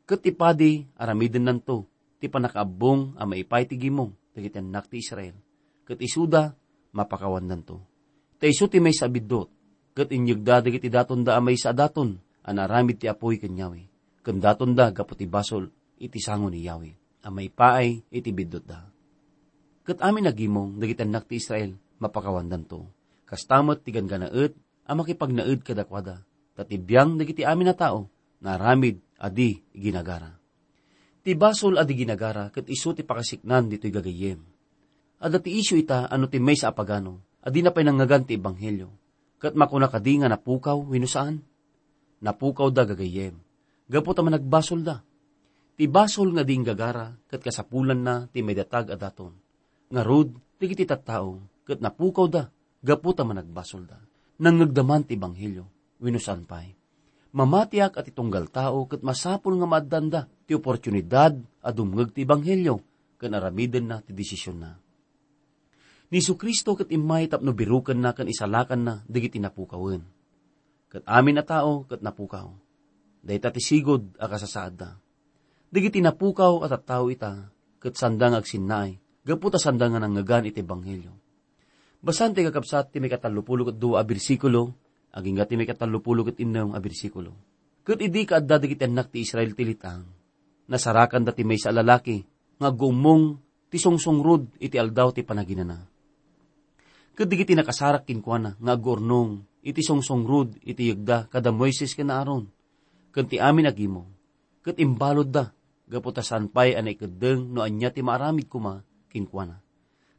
Kat 0.05 0.22
ipadi, 0.22 0.86
aramiden 0.98 1.50
nanto, 1.50 1.89
ti 2.17 2.25
ti 2.25 2.34
panakaabong 2.34 3.17
a 3.17 3.25
maipay 3.25 3.69
ti 3.69 3.77
gimong, 3.77 4.34
dagiti 4.34 4.57
anak 4.57 4.89
ti 4.89 5.01
Israel. 5.01 5.38
Kat 5.86 6.01
isuda, 6.01 6.53
mapakawandan 6.93 7.62
to. 7.62 7.77
Ta 8.41 8.50
isu 8.50 8.65
ti 8.65 8.81
may 8.81 8.93
sabidot, 8.93 9.50
kat 9.93 10.10
inyagda 10.10 10.65
dagiti 10.65 10.89
daton 10.89 11.22
da 11.22 11.38
amay 11.38 11.57
sa 11.57 11.74
daton, 11.74 12.17
anaramid 12.41 12.98
ti 12.98 13.05
apoy 13.05 13.38
kanyawi. 13.38 13.86
Kan 14.25 14.41
daton 14.41 14.74
da 14.74 14.89
gaputi 14.89 15.29
basol, 15.29 15.69
iti 16.01 16.17
sango 16.17 16.50
ni 16.50 16.65
Yahweh. 16.65 17.22
Amay 17.25 17.50
paay, 17.50 18.05
iti 18.10 18.29
bidot 18.34 18.65
da. 18.65 18.86
Kat 19.86 20.01
amin 20.01 20.25
nagimong, 20.25 20.81
dagiti 20.81 21.05
anak 21.05 21.29
ti 21.29 21.38
Israel, 21.38 21.77
mapakawandan 22.01 22.65
to. 22.65 22.89
Kastamot 23.25 23.82
ti 23.82 23.89
ganganaet, 23.89 24.53
ang 24.86 24.98
makipagnaed 25.01 25.65
kadakwada. 25.65 26.22
Tatibiyang 26.53 27.17
dagiti 27.17 27.41
amin 27.41 27.74
na 27.74 27.75
tao, 27.75 28.08
naramid, 28.39 29.01
adi, 29.17 29.60
ginagara. 29.74 30.38
Ti 31.25 31.34
basol 31.34 31.82
adi 31.82 31.98
ginagara, 31.98 32.53
kat 32.53 32.70
iso 32.70 32.94
ti 32.94 33.01
pakasiknan 33.01 33.65
dito'y 33.65 33.91
gagayem. 33.91 34.39
Ada 35.17 35.41
ti 35.41 35.58
isyo 35.58 35.74
ita, 35.74 36.05
ano 36.05 36.29
ti 36.29 36.38
may 36.38 36.53
sa 36.53 36.70
apagano, 36.70 37.41
adi 37.41 37.65
na 37.65 37.74
pinangagan 37.74 38.29
ti 38.29 38.38
ebanghelyo. 38.38 38.94
Kat 39.41 39.58
makuna 39.58 39.89
kadi 39.89 40.22
nga 40.22 40.29
napukaw, 40.29 40.77
winusaan? 40.86 41.41
Napukaw 42.22 42.70
da 42.70 42.86
gagayem. 42.86 43.36
Gapo 43.89 44.13
ta 44.13 44.22
man 44.22 44.38
nagbasol 44.38 44.86
da. 44.86 45.01
Ti 45.75 45.89
basol 45.89 46.32
nga 46.38 46.46
ding 46.46 46.63
gagara, 46.63 47.17
kat 47.27 47.41
kasapulan 47.41 48.00
na 48.00 48.29
ti 48.29 48.46
medatag 48.46 48.94
adaton. 48.94 49.34
Nga 49.89 50.01
rod, 50.05 50.29
ti 50.62 50.70
kiti 50.72 50.86
tattao, 50.88 51.41
kat 51.65 51.82
napukaw 51.82 52.29
da, 52.29 52.48
gapo 52.86 53.18
ta 53.18 53.25
man 53.25 53.42
nagbasol 53.42 53.89
da. 53.89 53.98
Nangagdaman 54.38 55.10
ti 55.10 55.18
ebanghelyo, 55.18 55.65
winusan 55.98 56.46
pa'y. 56.46 56.77
Mamatiak 57.34 57.98
at 57.98 58.06
itunggal 58.08 58.48
tao, 58.54 58.86
kat 58.86 59.01
masapul 59.01 59.58
nga 59.58 59.68
maaddanda, 59.68 60.22
ti 60.46 60.54
oportunidad, 60.54 61.36
adumngag 61.65 62.13
ti 62.13 62.24
ebanghelyo, 62.24 62.80
kan 63.18 63.34
aramiden 63.34 63.89
na 63.89 64.00
ti 64.06 64.13
desisyon 64.13 64.62
na. 64.62 64.72
Ni 66.13 66.22
Kristo 66.22 66.77
kat 66.77 66.94
imay 66.94 67.25
tapno 67.25 67.51
birukan 67.51 67.98
na 67.98 68.13
kan 68.13 68.30
isalakan 68.30 68.82
na 68.86 68.94
digiti 69.10 69.42
napukawen. 69.42 70.06
Kat 70.88 71.01
amin 71.10 71.42
na 71.42 71.44
tao 71.44 71.84
kat 71.89 72.06
napukaw. 72.06 72.54
Dahita 73.25 73.50
ti 73.50 73.60
sigod 73.60 74.13
a 74.22 74.30
kasasaad 74.30 74.74
da. 74.77 74.94
Digiti 75.74 76.00
napukaw 76.00 76.62
at 76.62 76.72
at 76.72 76.86
tao 76.86 77.10
ita 77.10 77.50
kat 77.82 77.98
sandang 77.98 78.38
agsinay. 78.38 79.01
Gaputa 79.25 79.58
sandang 79.58 79.98
nga 79.98 80.06
nangagan 80.06 80.46
iti 80.46 80.62
banghelyo. 80.62 81.25
Basan 82.05 82.38
ti 82.38 82.45
kakapsat 82.45 82.93
ti 82.93 83.01
may 83.01 83.09
katalupulo 83.09 83.74
kat 83.74 83.81
duwa 83.81 83.97
a 83.97 84.05
bersikulo, 84.05 84.77
aging 85.09 85.41
ti 85.50 85.57
may 85.57 85.65
katalupulo 85.65 86.21
kat 86.21 86.38
innam 86.38 86.77
a 86.77 86.79
bersikulo. 86.79 87.33
Kat 87.81 87.97
idi 87.97 88.29
ka 88.29 88.38
adda 88.38 88.62
digiti 88.62 88.85
anak 88.85 89.09
ti 89.09 89.25
Israel 89.25 89.57
tilitang. 89.57 90.05
Nasarakan 90.69 91.25
dati 91.25 91.41
may 91.41 91.57
sa 91.57 91.74
lalaki, 91.74 92.21
nga 92.62 92.69
gumong 92.69 93.41
ti 93.74 93.81
songsungrod 93.81 94.62
iti 94.62 94.77
aldaw 94.77 95.09
ti 95.17 95.25
panaginana. 95.25 95.81
Kadigiti 97.17 97.57
nakasarak 97.57 98.05
kinkwana 98.05 98.53
nga 98.59 98.74
agornong 98.77 99.63
iti 99.65 99.81
songsongrod 99.81 100.62
iti 100.62 100.93
yagda 100.93 101.25
kada 101.31 101.50
Moises 101.50 101.97
ken 101.97 102.13
Aaron. 102.13 102.45
Ken 103.09 103.25
ti 103.25 103.41
amin 103.41 103.65
agimo. 103.65 104.05
Ket 104.62 104.77
imbalod 104.77 105.33
da 105.33 105.50
gaputasan 105.89 106.53
pay 106.53 106.77
anay 106.77 106.93
kedeng 106.93 107.50
no 107.50 107.65
anya 107.65 107.89
ti 107.89 108.05
maaramid 108.05 108.45
kuma 108.45 108.85
kinkwana. 109.09 109.64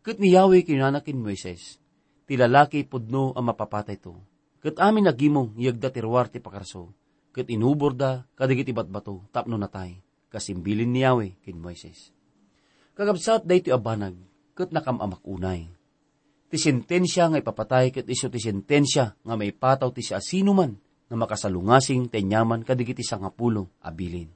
Ket 0.07 0.23
ni 0.23 0.31
Yahweh 0.31 0.63
kinana 0.63 1.03
kin 1.03 1.19
Moises. 1.19 1.83
Ti 2.31 2.39
pudno 2.87 3.35
ang 3.35 3.51
mapapatay 3.51 3.99
to. 3.99 4.15
Ket 4.63 4.79
amin 4.79 5.11
agimo 5.11 5.51
yagda 5.59 5.91
ti 5.91 5.99
ruwar 5.99 6.31
ti 6.31 6.39
pakarso. 6.39 6.95
Ket 7.35 7.51
inubor 7.51 7.99
da 7.99 8.23
kadigiti 8.39 8.71
batbato 8.71 9.27
tapno 9.35 9.59
natay. 9.59 9.99
Kasimbilin 10.31 10.95
ni 10.95 11.03
Yahweh 11.03 11.43
kin 11.43 11.59
Moises. 11.59 12.15
Kagabsat 12.95 13.51
day 13.51 13.67
ti 13.67 13.75
abanag 13.75 14.15
ket 14.55 14.71
nakamamak 14.71 15.27
unay 15.27 15.75
ti 16.47 16.57
sentensya 16.57 17.27
nga 17.27 17.43
ipapatay 17.43 17.91
ket 17.91 18.07
iso 18.07 18.31
ti 18.31 18.39
sentensya 18.39 19.19
nga 19.19 19.35
maipataw 19.35 19.91
ti 19.91 20.07
siya 20.07 20.23
sino 20.23 20.55
man 20.55 20.79
nga 21.11 21.17
makasalungasing 21.19 22.11
tenyaman 22.11 22.63
kadigiti 22.63 23.03
sangapulo 23.03 23.75
abilin. 23.83 24.31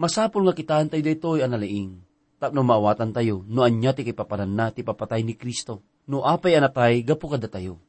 Masapol 0.00 0.48
nga 0.48 0.56
kitaan 0.56 0.90
tayo 0.90 1.06
daytoy 1.06 1.46
analaing, 1.46 2.02
tapno 2.44 2.60
maawatan 2.60 3.16
tayo, 3.16 3.40
no 3.48 3.64
anya 3.64 3.96
ti 3.96 4.04
kipapanan 4.04 4.52
na 4.52 4.68
ti 4.68 4.84
papatay 4.84 5.24
ni 5.24 5.32
Kristo, 5.32 5.80
no 6.04 6.28
apay 6.28 6.60
anatay 6.60 7.00
gapu 7.00 7.32
kada 7.32 7.48
tayo. 7.48 7.80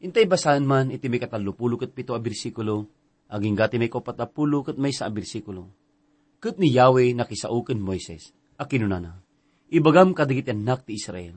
Intay 0.00 0.24
basahan 0.24 0.64
man 0.64 0.88
iti 0.88 1.12
may 1.12 1.20
katalupulo 1.20 1.76
ket 1.76 1.92
pito 1.92 2.16
a 2.16 2.20
bersikulo, 2.20 2.88
aging 3.28 3.52
gati 3.52 3.76
may 3.76 3.92
kopatapulo 3.92 4.64
ket 4.64 4.80
may 4.80 4.96
sa 4.96 5.04
a 5.04 5.12
bersikulo. 5.12 5.68
Ket 6.40 6.56
ni 6.56 6.72
Yahweh 6.72 7.12
nakisauken 7.12 7.76
Moises, 7.76 8.32
akinunana, 8.56 9.20
ibagam 9.68 10.16
kadigiti 10.16 10.56
anak 10.56 10.88
ti 10.88 10.96
Israel, 10.96 11.36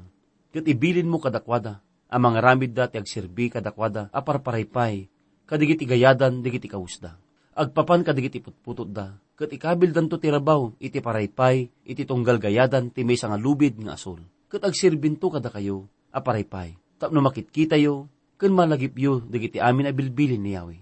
ket 0.55 0.63
ibilin 0.63 1.11
mo 1.11 1.19
kadakwada, 1.19 1.83
ang 2.07 2.23
mga 2.23 2.39
ramid 2.39 2.71
dati 2.71 2.95
agserbi 2.95 3.51
kadakwada, 3.51 4.07
aparparaypay, 4.15 5.11
kadigiti 5.43 5.83
gayadan, 5.83 6.39
digiti 6.39 6.71
kausda. 6.71 7.19
Agpapan 7.57 8.05
kadigiti 8.05 8.37
putputod 8.39 8.93
da, 8.93 9.17
ket 9.33 9.49
ikabildan 9.49 10.05
to 10.05 10.21
tirabaw, 10.21 10.77
iti 10.77 11.01
paraypay, 11.01 11.71
iti 11.81 12.03
tunggal 12.05 12.37
gayadan, 12.37 12.93
ti 12.93 13.01
may 13.01 13.17
nga 13.17 13.39
lubid 13.39 13.81
nga 13.81 13.97
asol. 13.97 14.21
Ket 14.49 14.61
agsirbin 14.61 15.17
to 15.17 15.33
kada 15.33 15.49
kayo, 15.49 15.89
aparaypay. 16.13 16.77
Tapno 17.01 17.25
makitkita 17.25 17.79
yo, 17.79 18.11
ken 18.37 18.53
malagip 18.53 18.93
yo, 18.99 19.23
digiti 19.23 19.57
amin 19.57 19.89
abilbilin 19.89 20.41
ni 20.41 20.53
Yahweh. 20.53 20.81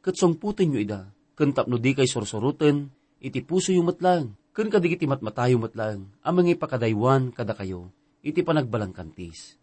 Ket 0.00 0.14
songputin 0.16 0.72
nyo 0.72 0.80
ida, 0.80 1.00
ken 1.34 1.50
tapno 1.52 1.76
di 1.76 1.92
kay 1.92 2.06
sorsoruten, 2.06 2.92
iti 3.20 3.42
puso 3.44 3.74
yung 3.74 3.90
matlang, 3.90 4.38
ken 4.54 4.70
kadigiti 4.70 5.04
matmatayo 5.04 5.58
matlang, 5.58 6.08
amang 6.22 6.48
ipakadaywan 6.48 7.34
kada 7.34 7.52
kayo, 7.52 7.90
iti 8.24 8.40
panagbalang 8.46 8.94
kantis. 8.94 9.58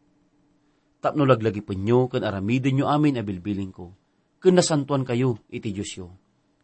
Tapno 1.01 1.23
laglagi 1.23 1.61
penyo, 1.61 2.09
kan 2.09 2.25
aramidin 2.25 2.81
nyo 2.81 2.85
amin 2.89 3.21
abilbiling 3.21 3.69
ko, 3.69 3.93
kan 4.37 4.53
nasantuan 4.53 5.03
kayo, 5.03 5.41
iti 5.49 5.73
Diyos 5.73 5.91
yo. 5.97 6.13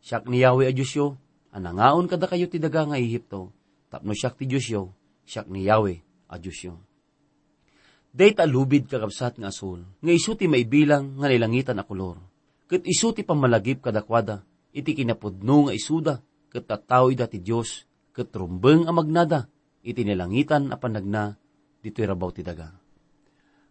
Siyak 0.04 0.30
ni 0.30 0.44
Yahweh 0.44 0.70
a 0.70 0.74
Diyos 0.76 0.94
yo, 0.94 1.18
anangaon 1.50 2.06
kada 2.06 2.30
kayo 2.30 2.46
ti 2.52 2.62
daga 2.62 2.86
nga 2.86 3.00
Ehipto, 3.00 3.50
tapno 3.90 4.14
siyak 4.14 4.38
ti 4.38 4.46
Diyos 4.46 4.68
yo, 4.70 4.94
siyak 5.26 5.50
ni 5.50 5.66
Yahweh 5.66 5.98
a 6.30 6.36
Diyos 6.38 6.60
yo. 6.62 6.76
Dayta 8.14 8.46
lubid 8.46 8.86
kakabsat 8.86 9.42
nga 9.42 9.50
asul, 9.50 9.82
nga 9.98 10.12
isu 10.14 10.38
ti 10.38 10.46
maibilang 10.46 11.18
nga 11.18 11.26
nilangitan 11.26 11.82
a 11.82 11.84
kolor. 11.88 12.22
Kat 12.70 12.86
isu 12.86 13.10
ti 13.18 13.26
pamalagip 13.26 13.82
kadakwada, 13.82 14.46
iti 14.70 14.94
kinapudno 14.94 15.70
nga 15.70 15.74
isuda, 15.74 16.22
kat 16.54 16.70
tataw 16.70 17.10
ida 17.10 17.26
ti 17.26 17.42
Diyos, 17.42 17.90
kat 18.14 18.30
trumbeng 18.30 18.86
a 18.86 18.94
magnada, 18.94 19.50
iti 19.82 20.06
nilangitan 20.06 20.70
a 20.70 20.78
panagna, 20.78 21.34
dito'y 21.82 22.06
rabaw 22.06 22.30
ti 22.30 22.46
daga. 22.46 22.70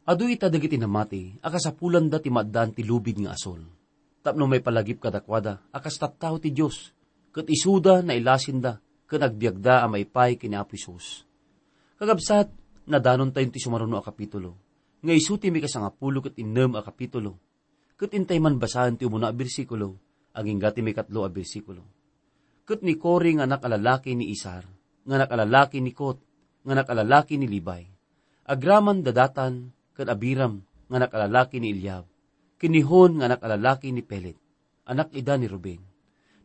Adu 0.02 0.26
ita 0.26 0.50
dagiti 0.50 0.74
namati, 0.74 1.38
akasapulan 1.38 2.10
da 2.10 2.18
ti 2.18 2.26
maddaan 2.26 2.74
ti 2.74 2.82
lubid 2.82 3.22
nga 3.22 3.38
asol. 3.38 3.82
Tapno 4.22 4.46
may 4.46 4.62
palagip 4.62 5.02
kadakwada, 5.02 5.66
akas 5.74 5.98
tattao 5.98 6.38
ti 6.38 6.54
Diyos, 6.54 6.94
kat 7.35 7.50
isuda 7.50 8.06
na 8.06 8.14
ilasin 8.14 8.62
da, 8.62 8.78
kat 9.11 9.18
agbiagda 9.18 9.82
a 9.82 9.90
maipay 9.90 10.38
kini 10.38 10.54
Apo 10.54 10.78
Isus. 10.78 11.26
Kagabsat, 11.98 12.54
nadanon 12.87 13.35
tayo 13.35 13.50
ti 13.50 13.58
sumaruno 13.58 13.98
a 13.98 14.02
kapitulo, 14.06 14.54
nga 15.02 15.11
isuti 15.11 15.50
mi 15.50 15.58
kasangapulo 15.58 16.22
kat 16.22 16.38
innem 16.38 16.78
a 16.78 16.87
kapitulo, 16.87 17.42
kat 17.98 18.14
intay 18.14 18.38
man 18.38 18.62
basahan 18.62 18.94
ti 18.94 19.02
umuna 19.02 19.26
a 19.26 19.35
bersikulo, 19.35 19.98
aging 20.38 20.62
gati 20.62 20.80
may 20.87 20.94
katlo 20.94 21.26
a 21.26 21.30
bersikulo. 21.30 21.82
Kat 22.62 22.78
ni 22.87 22.94
Kori 22.94 23.35
nga 23.35 23.50
nakalalaki 23.50 24.14
ni 24.14 24.30
Isar, 24.30 24.62
nga 25.02 25.16
nakalalaki 25.18 25.82
ni 25.82 25.90
Kot, 25.90 26.22
nga 26.62 26.78
nakalalaki 26.78 27.35
ni 27.42 27.50
Libay, 27.50 27.90
agraman 28.46 29.02
dadatan 29.02 29.74
ken 29.98 30.06
abiram 30.06 30.62
nga 30.87 30.98
nakalalaki 31.02 31.58
ni 31.58 31.74
Eliab, 31.74 32.06
kinihon 32.62 33.18
nga 33.18 33.27
nakalalaki 33.27 33.90
ni 33.90 34.07
Pelet, 34.07 34.38
anak 34.87 35.11
ida 35.18 35.35
ni 35.35 35.51
Ruben. 35.51 35.83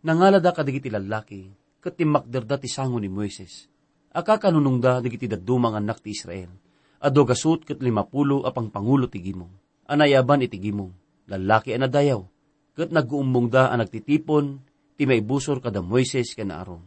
Nangalada 0.01 0.49
kadigiti 0.49 0.89
lalaki, 0.89 1.45
ket 1.77 1.93
timakderda 1.93 2.57
ti 2.57 2.65
sango 2.65 2.97
ni 2.97 3.05
Moises. 3.05 3.69
Aka 4.17 4.41
kanunungda 4.41 4.97
digiti 5.05 5.29
dadumang 5.29 5.77
anak 5.77 6.01
ti 6.01 6.17
Israel. 6.17 6.49
Ado 6.97 7.21
gasut 7.21 7.61
ket 7.61 7.77
limapulo 7.85 8.41
apang 8.49 8.73
pangulo 8.73 9.05
ti 9.05 9.21
gimong. 9.21 9.53
Anayaban 9.85 10.41
iti 10.41 10.57
gimong, 10.57 10.89
lalaki 11.29 11.77
anadayaw, 11.77 12.25
ket 12.73 12.89
nag-uumbong 12.89 13.53
da 13.53 13.69
ang 13.69 13.85
nagtitipon, 13.85 14.57
ti 14.97 15.05
may 15.05 15.21
busor 15.21 15.61
kada 15.61 15.85
Moises 15.85 16.33
ken 16.33 16.49
Aaron. 16.49 16.81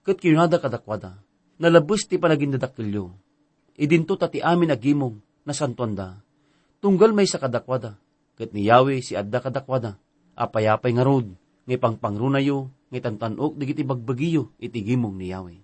Ket 0.00 0.24
kinada 0.24 0.56
kadakwada, 0.56 1.20
nalabos 1.60 2.08
ti 2.08 2.16
panagindadakilyo, 2.16 3.12
idinto 3.76 4.16
tati 4.16 4.40
amin 4.40 4.72
agimong 4.72 5.44
na 5.44 5.52
santuanda. 5.52 6.16
Tunggal 6.80 7.12
may 7.12 7.28
sa 7.28 7.36
kadakwada, 7.36 8.00
ket 8.34 8.50
ni 8.50 8.66
Yahweh 8.66 9.00
si 9.00 9.14
adda 9.14 9.38
kadakwada, 9.42 9.98
apayapay 10.34 10.94
nga 10.94 11.06
rod, 11.06 11.30
ngay 11.64 11.78
pangpangrunayo, 11.80 12.70
ngay 12.90 13.02
tantanok, 13.02 13.56
digiti 13.56 13.82
bagbagiyo, 13.86 14.54
itigimong 14.60 15.16
ni 15.16 15.30
Yahweh. 15.30 15.60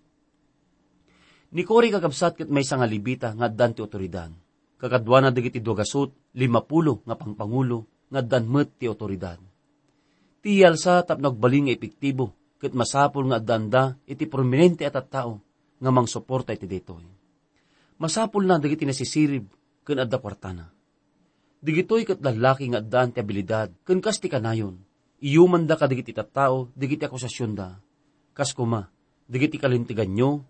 Ni 1.51 1.63
Kori 1.67 1.91
kakabsat 1.91 2.39
ket 2.39 2.49
may 2.49 2.63
nga 2.63 2.87
libita 2.87 3.35
nga 3.35 3.51
addan 3.51 3.75
ti 3.75 3.83
otoridad. 3.83 4.31
Kakadwa 4.79 5.19
na 5.19 5.35
digiti 5.35 5.59
dogasot, 5.59 6.35
limapulo 6.39 7.03
nga 7.03 7.19
pangpangulo, 7.19 8.07
nga 8.09 8.23
addan 8.23 8.47
met 8.47 8.79
ti 8.79 8.87
otoridad. 8.87 9.37
Ti 10.41 10.51
yalsa 10.63 11.03
tap 11.03 11.19
nagbaling 11.19 11.69
nga 11.69 11.75
epektibo, 11.75 12.57
ket 12.63 12.73
masapul 12.73 13.29
nga 13.29 13.43
addanda 13.43 13.99
iti 14.07 14.31
prominente 14.31 14.87
at 14.87 14.97
tao 15.11 15.43
nga 15.81 15.91
mang 15.91 16.07
suporta 16.07 16.55
iti 16.55 16.71
daytoy. 16.71 17.05
Masapul 18.01 18.49
na 18.49 18.57
dagiti 18.57 18.89
nasisirib 18.89 19.45
ken 19.85 20.01
adda 20.01 20.17
kwartana. 20.17 20.80
Digitoy 21.61 22.09
ket 22.09 22.25
lalaki 22.25 22.73
nga 22.73 22.81
addaan 22.81 23.13
ti 23.13 23.21
abilidad 23.21 23.69
ken 23.85 24.01
kas 24.01 24.17
ti 24.17 24.33
kanayon. 24.33 24.81
Iyuman 25.21 25.69
da 25.69 25.77
kadigiti 25.77 26.17
tattao, 26.17 26.73
digiti 26.73 27.05
akusasyon 27.05 27.53
da. 27.53 27.77
Kas 28.33 28.57
kuma, 28.57 28.89
digiti 29.29 29.61
kalintigan 29.61 30.09
nyo, 30.09 30.41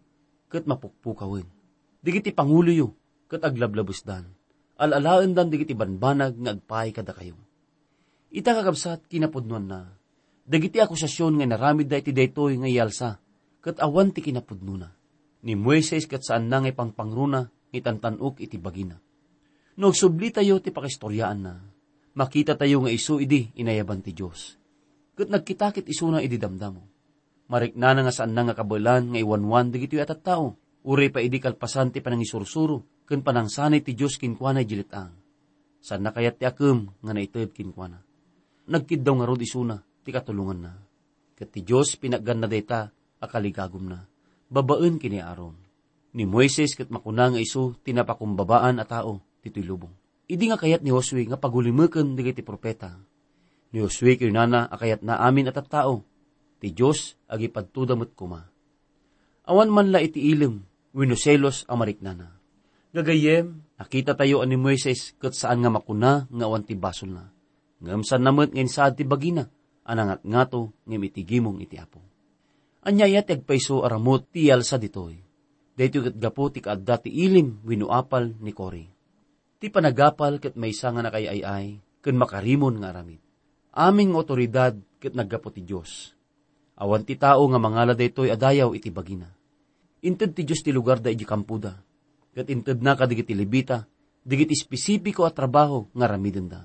ket 0.46 0.70
mapukpukawen. 0.70 1.50
Digiti 1.98 2.30
pangulo 2.30 2.70
yo, 2.70 2.88
ket 3.26 3.42
aglablabos 3.42 4.06
dan. 4.06 4.30
Alalaan 4.78 5.34
dan 5.34 5.50
digiti 5.50 5.74
banbanag 5.74 6.38
nga 6.38 6.54
agpay 6.54 6.94
kada 6.94 7.10
kayo. 7.10 7.34
Ita 8.30 8.54
kakabsat 8.54 9.10
kinapudnuan 9.10 9.66
na. 9.66 9.90
Dagiti 10.46 10.78
akusasyon 10.78 11.42
nga 11.42 11.46
naramid 11.50 11.90
da 11.90 11.98
iti 11.98 12.14
daytoy 12.14 12.62
nga 12.62 12.70
iyalsa, 12.70 13.18
ket 13.58 13.82
awan 13.82 14.14
ti 14.14 14.22
kinapudnuna. 14.22 14.94
Ni 15.42 15.58
Moises 15.58 16.06
ket 16.06 16.22
saan 16.22 16.46
na 16.46 16.62
nga 16.62 16.70
pangpangruna, 16.70 17.50
itantanok 17.74 18.38
iti 18.38 18.54
bagina. 18.58 19.02
No 19.80 19.96
subli 19.96 20.28
tayo 20.28 20.60
ti 20.60 20.68
pakistoryaan 20.68 21.40
na, 21.40 21.56
makita 22.12 22.52
tayo 22.52 22.84
nga 22.84 22.92
isu 22.92 23.24
idi 23.24 23.48
inayaban 23.56 24.04
ti 24.04 24.12
Diyos. 24.12 24.60
Ket 25.16 25.32
nagkitakit 25.32 25.88
isuna 25.88 26.20
idi 26.20 26.36
damdamo. 26.36 26.84
Marikna 27.48 27.96
na 27.96 28.04
nga 28.04 28.12
saan 28.12 28.36
na 28.36 28.44
nga 28.44 28.52
kabulan 28.52 29.08
nga 29.08 29.16
iwanwan 29.16 29.72
digiti 29.72 29.96
atat 29.96 30.20
tao. 30.20 30.60
Uri 30.84 31.08
pa 31.08 31.24
idi 31.24 31.40
kalpasan 31.40 31.96
ti 31.96 32.04
panangisursuro, 32.04 33.08
ken 33.08 33.24
panangsanay 33.24 33.80
ti 33.80 33.96
Diyos 33.96 34.20
kinkwana 34.20 34.60
jilitang. 34.68 35.16
Saan 35.80 36.04
na 36.04 36.12
kayat 36.12 36.36
ti 36.36 36.44
akem 36.44 36.92
nga 37.00 37.12
naited 37.16 37.56
kinkwana. 37.56 38.04
Nagkid 38.68 39.00
daw 39.00 39.16
nga 39.16 39.32
rod 39.32 39.40
isuna, 39.40 39.80
ti 40.04 40.12
katulungan 40.12 40.60
na. 40.60 40.72
Ket 41.40 41.56
ti 41.56 41.64
Diyos 41.64 41.96
pinaggan 41.96 42.44
na 42.44 42.52
data, 42.52 42.92
akaligagom 43.16 43.88
na. 43.88 44.04
Babaen 44.52 45.00
kini 45.00 45.24
aron. 45.24 45.56
Ni 46.12 46.28
Moises 46.28 46.76
ket 46.76 46.92
makuna 46.92 47.32
nga 47.32 47.40
isu 47.40 47.80
tinapakumbabaan 47.80 48.76
a 48.76 48.84
tao, 48.84 49.24
titoy 49.40 49.64
lubong. 49.64 49.92
Idi 50.30 50.46
nga 50.46 50.60
kayat 50.60 50.86
ni 50.86 50.94
Josue 50.94 51.26
nga 51.26 51.40
pagulimeken 51.40 52.14
digiti 52.14 52.46
propeta. 52.46 52.94
Ni 53.74 53.82
Josue 53.82 54.14
kinana 54.14 54.70
akayat 54.70 55.02
na 55.02 55.18
amin 55.18 55.50
at 55.50 55.58
at 55.58 55.66
tao, 55.66 56.06
ti 56.62 56.70
Diyos 56.70 57.18
agi 57.26 57.50
padtudamot 57.50 58.14
kuma. 58.14 58.46
Awan 59.50 59.74
man 59.74 59.90
la 59.90 59.98
iti 59.98 60.30
ilim, 60.30 60.62
winuselos 60.94 61.66
ang 61.66 61.82
mariknana. 61.82 62.38
Gagayem, 62.94 63.62
nakita 63.78 64.14
tayo 64.18 64.42
ani 64.42 64.58
Moises 64.58 65.14
ket 65.18 65.34
saan 65.34 65.62
nga 65.62 65.70
makuna 65.70 66.26
nga 66.30 66.44
awan 66.46 66.66
ti 66.66 66.78
basol 66.78 67.14
na. 67.14 67.30
Ngam 67.80 68.02
san 68.06 68.22
namet 68.22 68.54
ngayon 68.54 68.70
saad 68.70 68.98
ti 68.98 69.06
bagina, 69.06 69.46
anangat 69.86 70.22
ngato 70.26 70.74
ngem 70.86 71.02
iti 71.06 71.22
gimong 71.26 71.58
iti 71.62 71.78
apo. 71.78 72.02
Anyaya 72.86 73.26
ti 73.26 73.34
agpaiso 73.34 73.82
aramot 73.82 74.30
ti 74.30 74.50
yalsa 74.50 74.78
ditoy. 74.78 75.18
Dito 75.74 75.98
ket 76.04 76.18
gapo 76.18 76.50
ti 76.52 76.60
kaadda 76.60 77.02
ti 77.02 77.10
ilim 77.10 77.62
winuapal 77.64 78.36
ni 78.42 78.52
Kori. 78.52 78.99
Ti 79.60 79.68
panagapal 79.68 80.40
ket 80.40 80.56
maysa 80.56 80.88
nga 80.88 81.04
nakayayay 81.04 81.76
ken 82.00 82.16
makarimon 82.16 82.80
nga 82.80 82.96
aramid. 82.96 83.20
Aming 83.76 84.16
otoridad 84.16 84.72
ket 84.96 85.12
naggapo 85.12 85.52
ti 85.52 85.60
Dios. 85.60 86.16
Awan 86.80 87.04
ti 87.04 87.12
tao 87.20 87.44
nga 87.44 87.60
mangala 87.60 87.92
daytoy 87.92 88.32
adayaw 88.32 88.72
iti 88.72 88.88
bagina. 88.88 89.28
Inted 90.00 90.32
ti 90.32 90.48
Dios 90.48 90.64
ti 90.64 90.72
lugar 90.72 91.04
da 91.04 91.12
iti 91.12 91.28
kampuda. 91.28 91.76
Ket 92.32 92.48
inted 92.48 92.80
na 92.80 92.96
kadigiti 92.96 93.36
libita, 93.36 93.84
digiti 94.24 94.56
espesipiko 94.56 95.28
at 95.28 95.36
trabaho 95.36 95.92
nga 95.92 96.08
ramiden 96.08 96.48
da. 96.48 96.64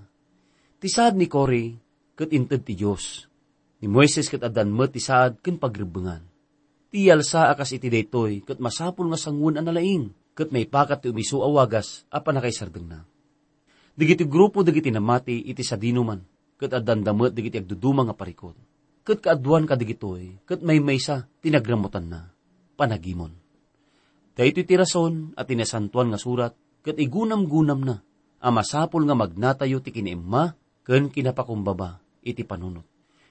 Ti 0.80 0.88
saad 0.88 1.20
ni 1.20 1.28
Kori, 1.28 1.76
ket 2.16 2.32
inted 2.32 2.64
ti 2.64 2.80
Dios. 2.80 3.28
Ni 3.84 3.92
Moises 3.92 4.32
ket 4.32 4.40
adan 4.40 4.72
met 4.72 4.96
ti 4.96 5.04
saad 5.04 5.44
ken 5.44 5.60
pagrebengan. 5.60 6.24
Ti 6.96 7.12
yalsa 7.12 7.52
akas 7.52 7.76
iti 7.76 7.92
daytoy 7.92 8.40
ket 8.48 8.64
masapul 8.64 9.12
nga 9.12 9.20
sangun 9.20 9.60
an 9.60 9.68
ket 10.36 10.52
may 10.52 10.68
pakat 10.68 11.02
ti 11.02 11.08
umisu 11.10 11.40
awagas 11.42 12.04
a 12.12 12.20
panakaisardeng 12.20 12.86
na. 12.86 13.08
Digiti 13.96 14.28
grupo 14.28 14.62
digiti 14.62 14.92
namati 14.92 15.48
iti 15.48 15.64
sa 15.64 15.80
dinuman 15.80 16.20
ket 16.60 16.76
adan 16.76 17.02
damet 17.02 17.32
digiti 17.32 17.64
agduduma 17.64 18.04
nga 18.04 18.14
parikot. 18.14 18.60
Ket 19.08 19.24
kaadwan 19.24 19.64
kadigitoy 19.64 20.44
ket 20.44 20.60
may 20.60 20.84
maysa 20.84 21.32
tinagramutan 21.40 22.12
na 22.12 22.36
panagimon. 22.76 23.32
Dahito 24.36 24.60
ti 24.68 24.76
rason 24.76 25.32
at 25.40 25.48
tinasantuan 25.48 26.12
nga 26.12 26.20
surat 26.20 26.52
ket 26.84 27.00
igunam-gunam 27.00 27.80
na 27.88 27.96
a 28.44 28.52
masapul 28.52 29.08
nga 29.08 29.16
magnatayo 29.16 29.80
ti 29.80 29.96
kiniimma 29.96 30.54
ken 30.84 31.08
kinapakumbaba 31.08 32.04
iti 32.20 32.44
panunot. 32.44 32.84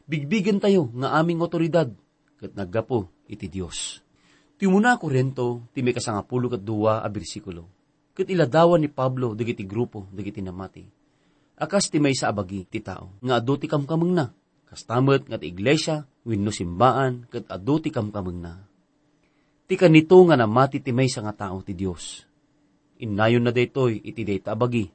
Bigbigan 0.08 0.60
tayo 0.60 0.88
nga 0.96 1.20
aming 1.20 1.44
otoridad 1.44 1.92
ket 2.40 2.56
naggapo 2.56 3.12
iti 3.28 3.52
Dios. 3.52 4.03
Ti 4.54 4.70
muna 4.70 4.94
Korento, 5.02 5.66
ti 5.74 5.82
may 5.82 5.90
kasangapulo 5.90 6.46
kat 6.46 6.62
duwa 6.62 7.02
a 7.02 7.08
bersikulo. 7.10 7.66
Ket 8.14 8.30
iladawan 8.30 8.78
ni 8.78 8.86
Pablo 8.86 9.34
dagiti 9.34 9.66
grupo 9.66 10.06
dagiti 10.14 10.38
namati. 10.38 10.86
Akas 11.58 11.90
ti 11.90 11.98
sa 12.14 12.30
abagi 12.30 12.62
ti 12.66 12.78
tao, 12.78 13.18
nga 13.18 13.42
adu 13.42 13.58
ti 13.58 13.66
kamkameng 13.66 14.14
na. 14.14 14.30
Kastamet 14.70 15.26
nga 15.26 15.38
ti 15.38 15.50
iglesia, 15.50 16.06
wenno 16.22 16.54
simbaan, 16.54 17.26
ket 17.26 17.50
adu 17.50 17.82
ti 17.82 17.90
kamkameng 17.90 18.38
na. 18.38 18.62
Ti 19.66 19.74
kanito 19.74 20.22
nga 20.30 20.38
namati 20.38 20.78
ti 20.78 20.94
may 20.94 21.10
nga 21.10 21.34
tao 21.34 21.58
ti 21.66 21.74
Dios. 21.74 22.22
Inayon 23.02 23.42
na 23.42 23.50
daytoy 23.50 24.06
iti 24.06 24.22
dayta 24.22 24.54
abagi, 24.54 24.86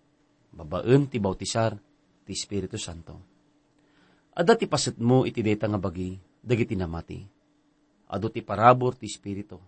babaen 0.56 1.12
ti 1.12 1.19
bautisar 1.19 1.76
ti 2.24 2.32
Espiritu 2.32 2.80
Santo. 2.80 3.19
Ada 4.39 4.56
ti 4.56 4.72
paset 4.72 4.95
mo 5.04 5.28
iti 5.28 5.43
dayta 5.43 5.67
nga 5.67 5.80
bagi, 5.80 6.15
dagiti 6.39 6.80
namati 6.80 7.38
ado 8.10 8.28
ti 8.34 8.41
parabor 8.41 8.98
ti 8.98 9.06
Espiritu. 9.06 9.62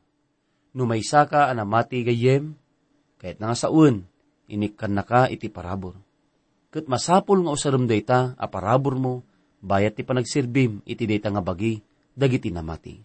Numaysa 0.73 1.29
ka 1.29 1.53
anamati 1.53 2.01
gayem, 2.01 2.57
kahit 3.21 3.37
nga 3.37 3.53
saun, 3.53 4.01
inikkan 4.49 4.97
na 4.97 5.05
ka 5.05 5.29
iti 5.29 5.47
parabor. 5.47 5.93
Kat 6.73 6.89
masapol 6.89 7.45
nga 7.45 7.53
usaram 7.53 7.85
dayta 7.85 8.33
a 8.33 8.45
parabor 8.49 8.97
mo, 8.97 9.21
bayat 9.61 9.93
ti 9.93 10.01
panagsirbim 10.01 10.81
iti 10.89 11.05
dayta 11.05 11.29
nga 11.29 11.43
bagi, 11.43 11.77
dagiti 12.17 12.49
namati. 12.49 12.97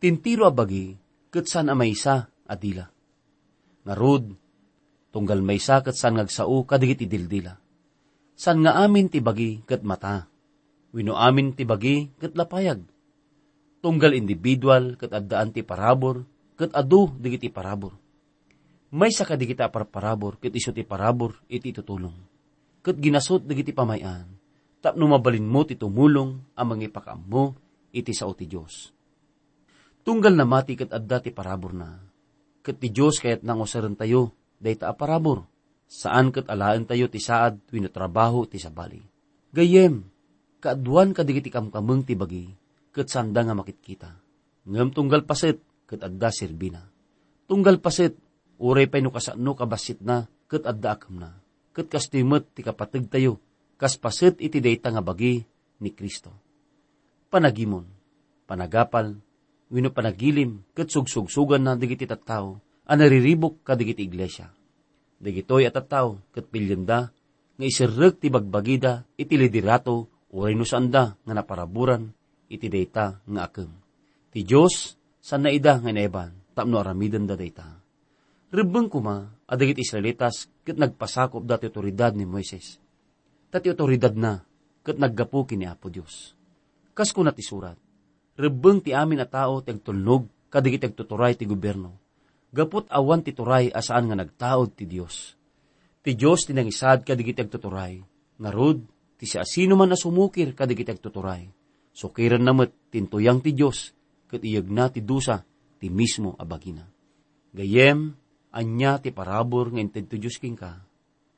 Tintiro 0.00 0.48
a 0.48 0.52
bagi, 0.54 0.96
kat 1.28 1.44
san 1.44 1.68
a 1.68 1.76
maysa 1.76 2.32
adila. 2.48 2.88
Narud, 3.84 4.32
tunggal 5.12 5.44
maysa 5.44 5.84
kat 5.84 5.98
san 5.98 6.16
ngagsao 6.16 6.64
kadigiti 6.64 7.04
dildila. 7.04 7.58
San 8.38 8.64
nga 8.64 8.80
amin 8.80 9.12
ti 9.12 9.20
bagi 9.20 9.60
kat 9.68 9.84
mata, 9.84 10.24
wino 10.96 11.18
amin 11.18 11.52
ti 11.52 11.68
bagi 11.68 12.08
kat 12.16 12.32
lapayag 12.38 12.80
tunggal 13.80 14.12
individual 14.12 14.94
ket 15.00 15.10
addaan 15.10 15.50
ti 15.50 15.64
parabor 15.64 16.22
ket 16.54 16.70
adu 16.76 17.08
digiti 17.16 17.48
parabor. 17.48 17.96
May 18.92 19.10
sa 19.10 19.24
kadigita 19.24 19.72
parparabor 19.72 20.36
ket 20.36 20.52
iso 20.52 20.70
ti 20.70 20.84
parabor 20.84 21.40
iti 21.48 21.72
tutulong. 21.72 22.16
Ket 22.84 22.96
ginasot 23.00 23.44
digiti 23.48 23.72
pamayan 23.72 24.28
tapno 24.80 25.04
mabalin 25.08 25.44
mo 25.44 25.64
ti 25.64 25.76
tumulong 25.76 26.56
ang 26.56 26.66
mangipakam 26.68 27.20
mo 27.24 27.56
iti 27.92 28.12
sao 28.12 28.36
ti 28.36 28.48
Dios. 28.48 28.92
Tunggal 30.00 30.36
na 30.36 30.48
mati 30.48 30.76
ket 30.76 30.92
adda 30.92 31.20
ti 31.20 31.32
parabor 31.32 31.72
na. 31.76 32.00
Ket 32.60 32.76
ti 32.80 32.92
Dios 32.92 33.20
kayat 33.20 33.44
nang 33.44 33.64
usaran 33.64 33.96
tayo 33.96 34.32
dayta 34.60 34.92
a 34.92 34.94
parabor. 34.96 35.48
Saan 35.90 36.30
ket 36.30 36.48
alaan 36.48 36.84
tayo 36.84 37.08
ti 37.08 37.20
saad 37.20 37.60
wenno 37.72 37.88
trabaho 37.88 38.44
ti 38.46 38.60
sabali. 38.60 39.00
Gayem, 39.50 40.06
kaaduan 40.62 41.10
kadigiti 41.10 41.50
kamkameng 41.50 42.06
ti 42.06 42.14
bagi 42.14 42.59
ket 42.90 43.08
sanda 43.10 43.46
nga 43.46 43.54
makitkita. 43.54 44.10
Ngem 44.66 44.90
tunggal 44.94 45.24
paset, 45.24 45.58
ket 45.86 46.02
adda 46.02 46.30
sirbina. 46.30 46.82
Tunggal 47.46 47.82
paset, 47.82 48.14
uray 48.60 48.86
pay 48.86 49.02
no 49.02 49.10
kasano 49.10 49.54
kabasit 49.56 50.02
na, 50.02 50.26
ket 50.50 50.66
adda 50.66 50.98
akam 50.98 51.18
na. 51.18 51.30
Ket 51.70 51.90
kastimet 51.90 52.50
ti 52.54 52.66
kapateg 52.66 53.06
tayo, 53.06 53.38
kas 53.78 53.96
paset 53.96 54.38
iti 54.42 54.58
dayta 54.58 54.90
nga 54.90 55.02
bagi 55.02 55.42
ni 55.80 55.90
Kristo. 55.94 56.30
Panagimon, 57.30 57.86
panagapal, 58.44 59.14
wino 59.70 59.94
panagilim, 59.94 60.66
ket 60.74 60.90
sugsugsugan 60.90 61.62
na 61.62 61.78
digiti 61.78 62.04
tattao, 62.04 62.58
a 62.90 62.92
nariribok 62.98 63.62
kadigiti 63.62 64.02
iglesia. 64.02 64.50
Digitoy 65.22 65.64
at 65.64 65.78
tattao, 65.78 66.18
ket 66.34 66.50
pilyenda, 66.50 67.14
nga 67.54 67.64
isirrek 67.64 68.18
ti 68.18 68.28
bagbagida, 68.28 69.06
iti 69.14 69.38
lidirato, 69.38 70.10
uray 70.34 70.58
no 70.58 70.66
sanda, 70.66 71.14
nga 71.22 71.32
naparaburan, 71.32 72.10
iti 72.50 72.66
dayta 72.66 73.22
nga 73.22 73.46
akeng. 73.46 73.70
Ti 74.34 74.42
Diyos, 74.42 74.98
san 75.22 75.46
naida 75.46 75.78
nga 75.78 75.94
naiban, 75.94 76.34
tapno 76.52 76.82
aramidan 76.82 77.24
da 77.24 77.38
dayta. 77.38 77.78
Rebeng 78.50 78.90
kuma, 78.90 79.30
adagit 79.46 79.78
Israelitas, 79.78 80.50
kat 80.66 80.74
nagpasakop 80.74 81.46
dati 81.46 81.70
otoridad 81.70 82.18
ni 82.18 82.26
Moises. 82.26 82.82
Tati 83.46 83.70
otoridad 83.70 84.10
na, 84.18 84.42
kat 84.82 84.98
naggapu 84.98 85.46
kini 85.46 85.70
Apo 85.70 85.86
Diyos. 85.86 86.34
Kas 86.90 87.14
ko 87.14 87.22
ti 87.30 87.46
surat, 87.46 87.78
rebeng 88.34 88.82
ti 88.82 88.90
amin 88.90 89.22
a 89.22 89.26
tao 89.30 89.62
ti 89.62 89.70
agtulnog, 89.70 90.50
kadagit 90.50 90.82
agtuturay 90.82 91.38
ti 91.38 91.46
gobyerno. 91.46 91.94
Gapot 92.50 92.90
awan 92.90 93.22
ti 93.22 93.30
turay 93.30 93.70
asaan 93.70 94.10
nga 94.10 94.18
nagtaod 94.18 94.74
ti 94.74 94.90
Diyos. 94.90 95.38
Ti 96.02 96.18
Diyos 96.18 96.50
ti 96.50 96.50
nangisad 96.50 97.06
kadigit 97.06 97.38
agtuturay, 97.38 98.02
nga 98.42 98.50
rod, 98.50 98.82
ti 99.14 99.30
si 99.30 99.38
asino 99.38 99.78
man 99.78 99.94
asumukir 99.94 100.50
kadigit 100.58 100.90
agtuturay 100.90 101.59
Sukiran 101.90 102.42
namat 102.42 102.70
tintuyang 102.94 103.42
ti 103.42 103.54
Diyos, 103.54 103.92
kat 104.30 104.42
iyag 104.46 104.70
na 104.70 104.88
ti 104.88 105.02
dusa, 105.02 105.42
ti 105.82 105.90
mismo 105.90 106.38
abagina. 106.38 106.86
Gayem, 107.50 108.14
anya 108.54 109.02
ti 109.02 109.10
parabor 109.10 109.74
nga 109.74 109.82
inted 109.82 110.06
ti 110.06 110.16
Diyos 110.22 110.38
king 110.38 110.54
ka, 110.54 110.78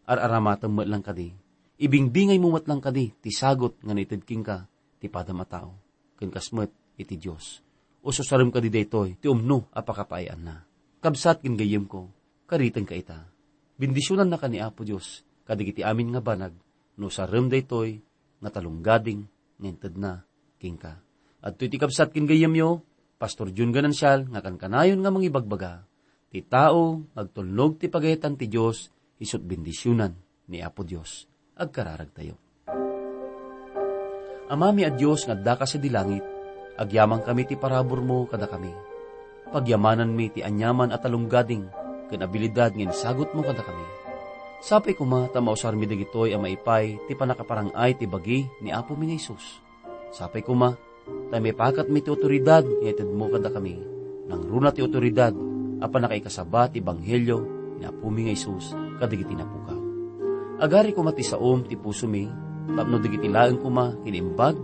ar 0.05 0.19
aramatang 0.21 0.73
mat 0.73 0.88
lang 0.88 1.01
kadi, 1.01 1.33
ibingbingay 1.81 2.37
mo 2.37 2.53
mat 2.53 2.69
lang 2.69 2.85
kadi, 2.85 3.17
ti 3.17 3.33
sagot 3.33 3.81
nga 3.81 3.97
naited 3.97 4.29
king 4.29 4.45
ka, 4.45 4.69
ti 5.01 5.09
padamatao, 5.09 5.73
ken 6.21 6.29
kasmet 6.29 6.71
iti 7.01 7.17
Diyos. 7.17 7.65
O 8.03 8.11
susarim 8.11 8.51
kadi 8.51 8.69
daytoy, 8.69 9.17
ti 9.17 9.31
umno 9.31 9.71
apakapayan 9.71 10.43
na. 10.43 10.57
Kabsat 10.99 11.43
kin 11.43 11.55
gayem 11.55 11.87
ko, 11.87 12.11
karitan 12.51 12.85
ka 12.85 12.99
ita. 12.99 13.31
Bindisyonan 13.79 14.29
na 14.29 14.38
ka 14.38 14.51
ni 14.51 14.59
Apo 14.59 14.83
Diyos, 14.83 15.23
kadigiti 15.47 15.83
amin 15.83 16.15
nga 16.15 16.23
banag, 16.23 16.55
no 16.99 17.09
sarem 17.09 17.49
daytoy, 17.49 17.99
nga 18.43 18.51
talunggading, 18.51 19.23
ngented 19.62 19.95
na, 19.97 20.27
king 20.62 20.79
ka. 20.79 21.03
At 21.42 21.59
iti 21.59 21.75
kabsat 21.75 22.14
kin 22.14 22.31
gayem 22.31 22.55
yo, 22.55 22.87
Pastor 23.18 23.51
Jun 23.51 23.75
Ganansyal, 23.75 24.31
nga 24.31 24.38
kankanayon 24.38 25.03
nga 25.03 25.11
mangibagbaga, 25.11 25.83
ti 26.31 26.38
tao, 26.46 27.03
agtulnog 27.18 27.83
ti 27.83 27.90
pagayitan 27.90 28.38
ti 28.38 28.46
Diyos, 28.46 28.94
isut 29.18 29.42
bendisyonan 29.42 30.14
ni 30.46 30.62
Apo 30.62 30.87
Diyos, 30.87 31.27
agkararag 31.59 32.11
tayo. 32.14 32.38
Amami 34.51 34.83
a 34.83 34.90
Diyos 34.90 35.27
nga 35.27 35.38
daka 35.38 35.66
sa 35.66 35.79
dilangit, 35.79 36.27
agyamang 36.75 37.22
kami 37.22 37.46
ti 37.46 37.55
parabor 37.55 38.03
mo 38.03 38.27
kada 38.27 38.51
kami. 38.51 38.75
Pagyamanan 39.55 40.11
mi 40.11 40.35
ti 40.35 40.42
anyaman 40.42 40.90
at 40.90 41.07
talunggading, 41.07 41.70
ken 42.11 42.27
abilidad 42.27 42.75
ngin 42.75 42.90
sagot 42.90 43.31
mo 43.38 43.46
kada 43.46 43.62
kami. 43.62 43.87
Sapay 44.62 44.98
kuma 44.98 45.31
ta 45.31 45.38
mausar 45.38 45.79
mi 45.79 45.87
dagitoy 45.87 46.35
a 46.35 46.38
maipay 46.42 46.98
ti 47.07 47.14
panakaparangay 47.14 47.98
ti 47.98 48.11
bagi 48.11 48.46
ni 48.59 48.75
Apo 48.75 48.98
mi 48.98 49.07
ni 49.07 49.18
Jesus. 49.18 49.62
Sapay 50.12 50.44
kuma 50.44 50.77
ta 51.33 51.40
may 51.40 51.57
pakat 51.57 51.88
mi 51.88 52.05
ti 52.05 52.12
otoridad 52.12 52.68
nga 52.68 52.88
ited 52.92 53.09
mo 53.09 53.33
kada 53.33 53.48
kami. 53.48 53.81
Nang 54.29 54.44
runa 54.44 54.70
ti 54.70 54.85
otoridad 54.85 55.33
a 55.83 55.87
panakaikasaba 55.88 56.70
ti 56.70 56.85
banghelyo 56.85 57.38
ni 57.81 57.85
Apo 57.88 58.12
mi 58.12 58.29
nga 58.29 58.37
Jesus 58.37 58.77
kadigiti 59.01 59.35
napukaw. 59.35 59.81
Agari 60.62 60.94
kuma 60.94 61.11
ti 61.11 61.27
saom 61.27 61.66
ti 61.66 61.75
puso 61.75 62.07
mi, 62.07 62.22
tapno 62.70 63.03
digiti 63.03 63.27
laeng 63.27 63.59
kuma 63.59 63.98
kinimbag, 64.07 64.55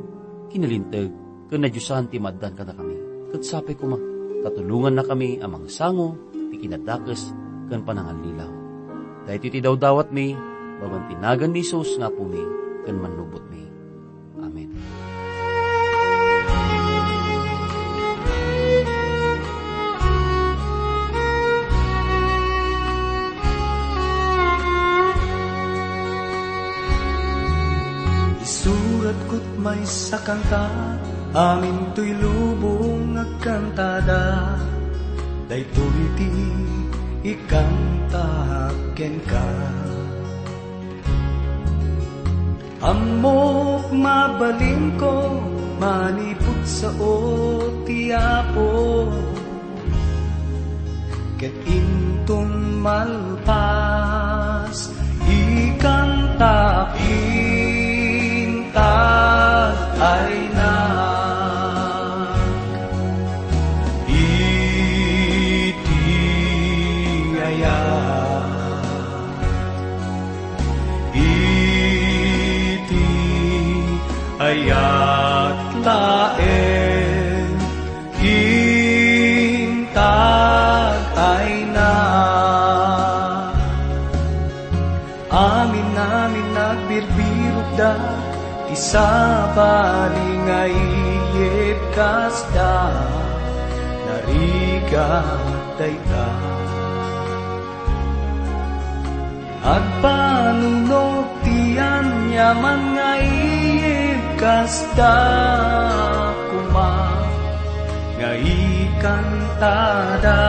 kinalintag, 0.47 1.11
ken 1.51 1.59
nadyusan 1.59 2.07
ti 2.07 2.23
maddan 2.23 2.55
kada 2.55 2.71
kami. 2.71 2.95
Ket 3.35 3.43
sapay 3.43 3.75
kuma, 3.75 3.99
katulungan 4.47 4.95
na 4.95 5.03
kami 5.03 5.43
amang 5.43 5.67
sango, 5.67 6.15
ti 6.31 6.63
kinadakes, 6.63 7.35
ken 7.67 7.83
panangalilaw. 7.83 8.53
Dahil 9.27 9.43
ti 9.43 9.59
dawdawat 9.59 10.15
mi, 10.15 10.39
babantinagan 10.79 11.51
ni 11.51 11.67
Jesus 11.67 11.99
nga 11.99 12.15
po 12.15 12.23
mi, 12.23 12.41
ken 12.87 12.95
manlubot 12.95 13.43
mi. 13.51 13.68
Isurat 29.09 29.25
ko't 29.33 29.49
may 29.65 29.81
sakanta 29.89 30.69
Amin 31.33 31.97
to'y 31.97 32.13
lubong 32.13 33.17
agkantada 33.17 34.53
Daytoy 35.49 36.01
ti 36.13 36.29
ikanta 37.25 38.29
ken 38.93 39.17
ka. 39.25 39.49
Amok 42.85 43.89
mabalin 43.97 44.93
ko 45.01 45.41
Manipot 45.81 46.61
sa 46.69 46.93
o 47.01 47.17
ti 47.89 48.13
Apo 48.13 49.09
Ket 51.41 51.57
intun 51.65 52.77
malpas 52.85 53.57
Ikanta 55.25 56.93
intag 56.93 57.48
sabalingay 88.89 90.73
yet 91.37 91.81
kasda 91.93 92.73
Narigat 94.09 95.77
dayta 95.77 96.29
At 99.61 99.85
panunog 100.01 101.29
tiyan 101.45 102.33
yaman 102.33 102.81
nga 102.97 103.13
kasda 104.41 105.17
kuma 106.49 106.93
Nga 108.17 108.33
ikantada 108.41 110.41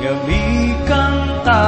Nga 0.00 0.12
mikanta 0.24 1.64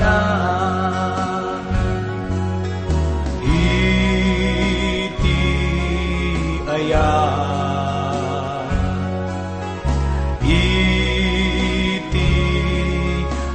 na 0.00 0.18
Iti 3.44 5.42
aya 6.64 7.12
Iti 10.40 12.32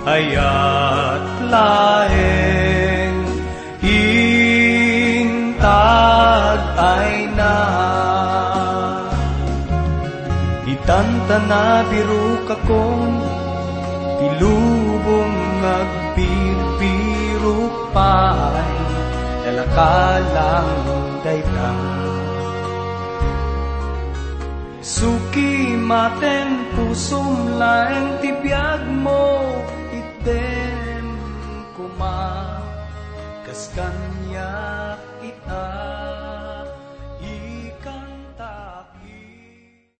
ayat 0.05 1.23
laen 1.49 3.15
Intag 5.61 6.61
ay 6.77 7.25
na. 7.33 7.57
Itanta 10.69 11.41
na 11.49 11.81
Dalakalang 19.71 21.23
dayta 21.23 21.71
Suki 24.83 25.79
maten 25.79 26.75
pusum 26.75 27.55
laeng 27.55 28.19
tibiyag 28.19 28.83
mo 28.99 29.47
Item 29.95 31.07
kuma 31.71 32.59
Kas 33.47 33.71
kanya 33.71 34.51
ita 35.23 35.71